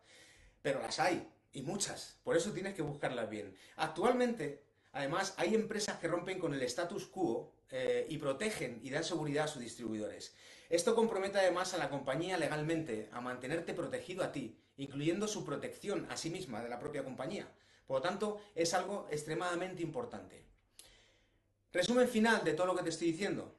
pero 0.61 0.79
las 0.79 0.99
hay, 0.99 1.27
y 1.51 1.61
muchas, 1.61 2.19
por 2.23 2.37
eso 2.37 2.51
tienes 2.51 2.75
que 2.75 2.81
buscarlas 2.81 3.29
bien. 3.29 3.55
Actualmente, 3.75 4.63
además, 4.91 5.33
hay 5.37 5.55
empresas 5.55 5.97
que 5.99 6.07
rompen 6.07 6.39
con 6.39 6.53
el 6.53 6.61
status 6.63 7.07
quo 7.07 7.51
eh, 7.71 8.05
y 8.09 8.17
protegen 8.17 8.79
y 8.83 8.89
dan 8.89 9.03
seguridad 9.03 9.45
a 9.45 9.47
sus 9.47 9.61
distribuidores. 9.61 10.35
Esto 10.69 10.95
compromete 10.95 11.39
además 11.39 11.73
a 11.73 11.77
la 11.77 11.89
compañía 11.89 12.37
legalmente 12.37 13.09
a 13.11 13.21
mantenerte 13.21 13.73
protegido 13.73 14.23
a 14.23 14.31
ti, 14.31 14.59
incluyendo 14.77 15.27
su 15.27 15.43
protección 15.43 16.07
a 16.11 16.17
sí 16.17 16.29
misma 16.29 16.61
de 16.61 16.69
la 16.69 16.79
propia 16.79 17.03
compañía. 17.03 17.51
Por 17.87 17.97
lo 17.97 18.01
tanto, 18.03 18.39
es 18.53 18.75
algo 18.75 19.07
extremadamente 19.09 19.81
importante. 19.81 20.45
Resumen 21.73 22.07
final 22.07 22.43
de 22.43 22.53
todo 22.53 22.67
lo 22.67 22.75
que 22.75 22.83
te 22.83 22.89
estoy 22.89 23.11
diciendo. 23.11 23.55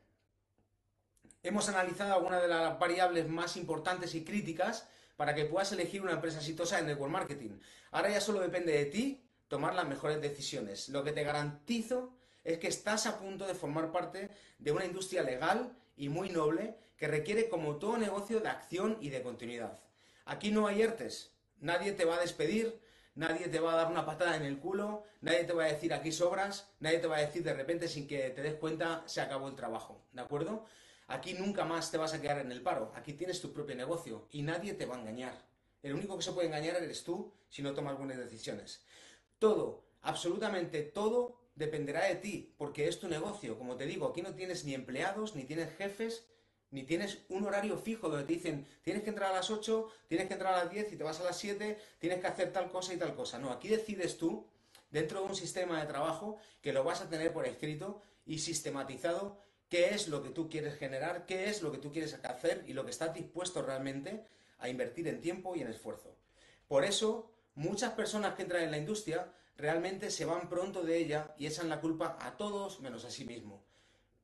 Hemos 1.42 1.68
analizado 1.68 2.14
algunas 2.14 2.42
de 2.42 2.48
las 2.48 2.78
variables 2.78 3.28
más 3.28 3.56
importantes 3.56 4.14
y 4.14 4.24
críticas 4.24 4.88
para 5.20 5.34
que 5.34 5.44
puedas 5.44 5.70
elegir 5.72 6.00
una 6.00 6.12
empresa 6.12 6.38
exitosa 6.38 6.78
en 6.78 6.86
network 6.86 7.12
marketing. 7.12 7.58
Ahora 7.90 8.08
ya 8.08 8.22
solo 8.22 8.40
depende 8.40 8.72
de 8.72 8.86
ti 8.86 9.22
tomar 9.48 9.74
las 9.74 9.86
mejores 9.86 10.18
decisiones. 10.18 10.88
Lo 10.88 11.04
que 11.04 11.12
te 11.12 11.24
garantizo 11.24 12.14
es 12.42 12.56
que 12.56 12.68
estás 12.68 13.04
a 13.04 13.18
punto 13.18 13.46
de 13.46 13.54
formar 13.54 13.92
parte 13.92 14.30
de 14.58 14.72
una 14.72 14.86
industria 14.86 15.22
legal 15.22 15.76
y 15.94 16.08
muy 16.08 16.30
noble 16.30 16.74
que 16.96 17.06
requiere 17.06 17.50
como 17.50 17.76
todo 17.76 17.98
negocio 17.98 18.40
de 18.40 18.48
acción 18.48 18.96
y 19.02 19.10
de 19.10 19.22
continuidad. 19.22 19.78
Aquí 20.24 20.52
no 20.52 20.66
hay 20.66 20.80
ERTES, 20.80 21.32
nadie 21.58 21.92
te 21.92 22.06
va 22.06 22.16
a 22.16 22.20
despedir, 22.20 22.80
nadie 23.14 23.48
te 23.48 23.60
va 23.60 23.74
a 23.74 23.76
dar 23.76 23.92
una 23.92 24.06
patada 24.06 24.38
en 24.38 24.44
el 24.44 24.58
culo, 24.58 25.04
nadie 25.20 25.44
te 25.44 25.52
va 25.52 25.64
a 25.64 25.68
decir 25.68 25.92
aquí 25.92 26.12
sobras, 26.12 26.70
nadie 26.78 26.98
te 26.98 27.08
va 27.08 27.18
a 27.18 27.26
decir 27.26 27.42
de 27.42 27.52
repente 27.52 27.88
sin 27.88 28.08
que 28.08 28.30
te 28.30 28.40
des 28.40 28.54
cuenta 28.54 29.02
se 29.04 29.20
acabó 29.20 29.48
el 29.48 29.54
trabajo, 29.54 30.00
¿de 30.12 30.22
acuerdo? 30.22 30.64
Aquí 31.10 31.34
nunca 31.34 31.64
más 31.64 31.90
te 31.90 31.98
vas 31.98 32.14
a 32.14 32.20
quedar 32.20 32.38
en 32.38 32.52
el 32.52 32.62
paro, 32.62 32.92
aquí 32.94 33.14
tienes 33.14 33.40
tu 33.40 33.52
propio 33.52 33.74
negocio 33.74 34.28
y 34.30 34.42
nadie 34.42 34.74
te 34.74 34.86
va 34.86 34.94
a 34.94 35.00
engañar. 35.00 35.44
El 35.82 35.94
único 35.94 36.16
que 36.16 36.22
se 36.22 36.30
puede 36.30 36.46
engañar 36.46 36.76
eres 36.76 37.02
tú 37.02 37.32
si 37.48 37.62
no 37.62 37.74
tomas 37.74 37.98
buenas 37.98 38.16
decisiones. 38.16 38.84
Todo, 39.40 39.82
absolutamente 40.02 40.82
todo 40.82 41.40
dependerá 41.56 42.04
de 42.04 42.14
ti, 42.14 42.54
porque 42.56 42.86
es 42.86 43.00
tu 43.00 43.08
negocio. 43.08 43.58
Como 43.58 43.76
te 43.76 43.86
digo, 43.86 44.06
aquí 44.06 44.22
no 44.22 44.36
tienes 44.36 44.64
ni 44.64 44.72
empleados, 44.72 45.34
ni 45.34 45.42
tienes 45.42 45.76
jefes, 45.76 46.28
ni 46.70 46.84
tienes 46.84 47.18
un 47.28 47.44
horario 47.44 47.76
fijo 47.76 48.08
donde 48.08 48.26
te 48.26 48.34
dicen 48.34 48.68
tienes 48.82 49.02
que 49.02 49.10
entrar 49.10 49.32
a 49.32 49.34
las 49.34 49.50
8, 49.50 49.88
tienes 50.06 50.28
que 50.28 50.34
entrar 50.34 50.54
a 50.54 50.64
las 50.64 50.70
10 50.70 50.92
y 50.92 50.96
te 50.96 51.02
vas 51.02 51.18
a 51.18 51.24
las 51.24 51.36
7, 51.38 51.76
tienes 51.98 52.20
que 52.20 52.26
hacer 52.28 52.52
tal 52.52 52.70
cosa 52.70 52.94
y 52.94 52.98
tal 52.98 53.16
cosa. 53.16 53.40
No, 53.40 53.50
aquí 53.50 53.66
decides 53.66 54.16
tú, 54.16 54.46
dentro 54.92 55.22
de 55.22 55.26
un 55.26 55.34
sistema 55.34 55.80
de 55.80 55.88
trabajo, 55.88 56.38
que 56.62 56.72
lo 56.72 56.84
vas 56.84 57.00
a 57.00 57.08
tener 57.08 57.32
por 57.32 57.46
escrito 57.46 58.00
y 58.24 58.38
sistematizado 58.38 59.49
qué 59.70 59.94
es 59.94 60.08
lo 60.08 60.22
que 60.22 60.30
tú 60.30 60.50
quieres 60.50 60.76
generar, 60.76 61.24
qué 61.24 61.48
es 61.48 61.62
lo 61.62 61.72
que 61.72 61.78
tú 61.78 61.92
quieres 61.92 62.18
hacer 62.22 62.64
y 62.66 62.74
lo 62.74 62.84
que 62.84 62.90
estás 62.90 63.14
dispuesto 63.14 63.62
realmente 63.62 64.26
a 64.58 64.68
invertir 64.68 65.08
en 65.08 65.20
tiempo 65.20 65.56
y 65.56 65.62
en 65.62 65.68
esfuerzo. 65.68 66.14
Por 66.68 66.84
eso, 66.84 67.32
muchas 67.54 67.92
personas 67.92 68.34
que 68.34 68.42
entran 68.42 68.64
en 68.64 68.72
la 68.72 68.78
industria 68.78 69.32
realmente 69.56 70.10
se 70.10 70.24
van 70.24 70.48
pronto 70.48 70.82
de 70.82 70.98
ella 70.98 71.34
y 71.38 71.46
echan 71.46 71.68
la 71.68 71.80
culpa 71.80 72.18
a 72.20 72.36
todos 72.36 72.80
menos 72.80 73.04
a 73.04 73.10
sí 73.10 73.24
mismo. 73.24 73.62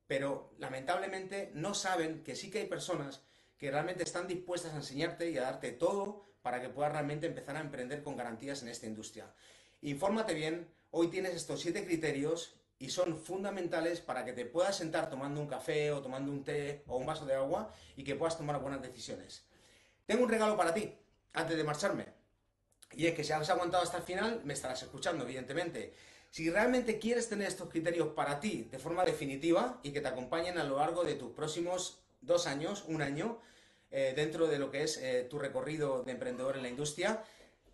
Pero 0.05 0.53
lamentablemente 0.59 1.51
no 1.53 1.73
saben 1.73 2.23
que 2.23 2.35
sí 2.35 2.51
que 2.51 2.59
hay 2.59 2.67
personas 2.67 3.21
que 3.57 3.71
realmente 3.71 4.03
están 4.03 4.27
dispuestas 4.27 4.73
a 4.73 4.77
enseñarte 4.77 5.29
y 5.31 5.37
a 5.37 5.43
darte 5.43 5.71
todo 5.71 6.23
para 6.41 6.61
que 6.61 6.69
puedas 6.69 6.91
realmente 6.91 7.27
empezar 7.27 7.55
a 7.57 7.61
emprender 7.61 8.03
con 8.03 8.15
garantías 8.15 8.61
en 8.61 8.69
esta 8.69 8.85
industria. 8.85 9.33
Infórmate 9.81 10.33
bien, 10.33 10.67
hoy 10.91 11.07
tienes 11.09 11.35
estos 11.35 11.61
siete 11.61 11.85
criterios 11.85 12.55
y 12.79 12.89
son 12.89 13.17
fundamentales 13.17 14.01
para 14.01 14.23
que 14.23 14.33
te 14.33 14.45
puedas 14.45 14.75
sentar 14.75 15.09
tomando 15.09 15.41
un 15.41 15.47
café 15.47 15.91
o 15.91 16.01
tomando 16.01 16.31
un 16.31 16.43
té 16.43 16.83
o 16.87 16.97
un 16.97 17.05
vaso 17.05 17.25
de 17.25 17.33
agua 17.33 17.73
y 17.95 18.03
que 18.03 18.15
puedas 18.15 18.37
tomar 18.37 18.59
buenas 18.61 18.81
decisiones. 18.81 19.43
Tengo 20.05 20.23
un 20.23 20.29
regalo 20.29 20.55
para 20.55 20.73
ti, 20.73 20.93
antes 21.33 21.57
de 21.57 21.63
marcharme. 21.63 22.05
Y 22.93 23.07
es 23.07 23.13
que 23.13 23.23
si 23.23 23.33
has 23.33 23.49
aguantado 23.49 23.83
hasta 23.83 23.97
el 23.97 24.03
final, 24.03 24.41
me 24.43 24.53
estarás 24.53 24.81
escuchando, 24.83 25.25
evidentemente. 25.25 25.93
Si 26.29 26.49
realmente 26.49 26.99
quieres 26.99 27.29
tener 27.29 27.47
estos 27.47 27.69
criterios 27.69 28.09
para 28.09 28.39
ti 28.39 28.67
de 28.71 28.79
forma 28.79 29.03
definitiva 29.03 29.79
y 29.83 29.91
que 29.91 30.01
te 30.01 30.07
acompañen 30.07 30.57
a 30.57 30.63
lo 30.63 30.77
largo 30.77 31.03
de 31.03 31.15
tus 31.15 31.31
próximos 31.31 31.99
dos 32.21 32.47
años, 32.47 32.85
un 32.87 33.01
año, 33.01 33.39
eh, 33.89 34.13
dentro 34.15 34.47
de 34.47 34.59
lo 34.59 34.69
que 34.69 34.83
es 34.83 34.97
eh, 34.97 35.25
tu 35.29 35.39
recorrido 35.39 36.03
de 36.03 36.11
emprendedor 36.11 36.57
en 36.57 36.63
la 36.63 36.69
industria, 36.69 37.23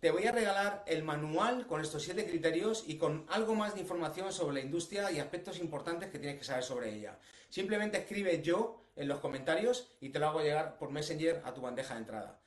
te 0.04 0.10
voy 0.10 0.26
a 0.26 0.32
regalar 0.32 0.84
el 0.86 1.02
manual 1.02 1.66
con 1.66 1.80
estos 1.80 2.02
siete 2.02 2.26
criterios 2.26 2.84
y 2.86 2.98
con 2.98 3.24
algo 3.30 3.54
más 3.54 3.74
de 3.74 3.80
información 3.80 4.34
sobre 4.34 4.56
la 4.56 4.60
industria 4.60 5.10
y 5.10 5.18
aspectos 5.18 5.58
importantes 5.58 6.10
que 6.10 6.18
tienes 6.18 6.36
que 6.36 6.44
saber 6.44 6.62
sobre 6.62 6.94
ella. 6.94 7.18
Simplemente 7.48 7.96
escribe 7.96 8.42
yo 8.42 8.82
en 8.96 9.08
los 9.08 9.20
comentarios 9.20 9.96
y 10.02 10.10
te 10.10 10.18
lo 10.18 10.26
hago 10.26 10.42
llegar 10.42 10.76
por 10.76 10.90
Messenger 10.90 11.40
a 11.46 11.54
tu 11.54 11.62
bandeja 11.62 11.94
de 11.94 12.00
entrada. 12.00 12.43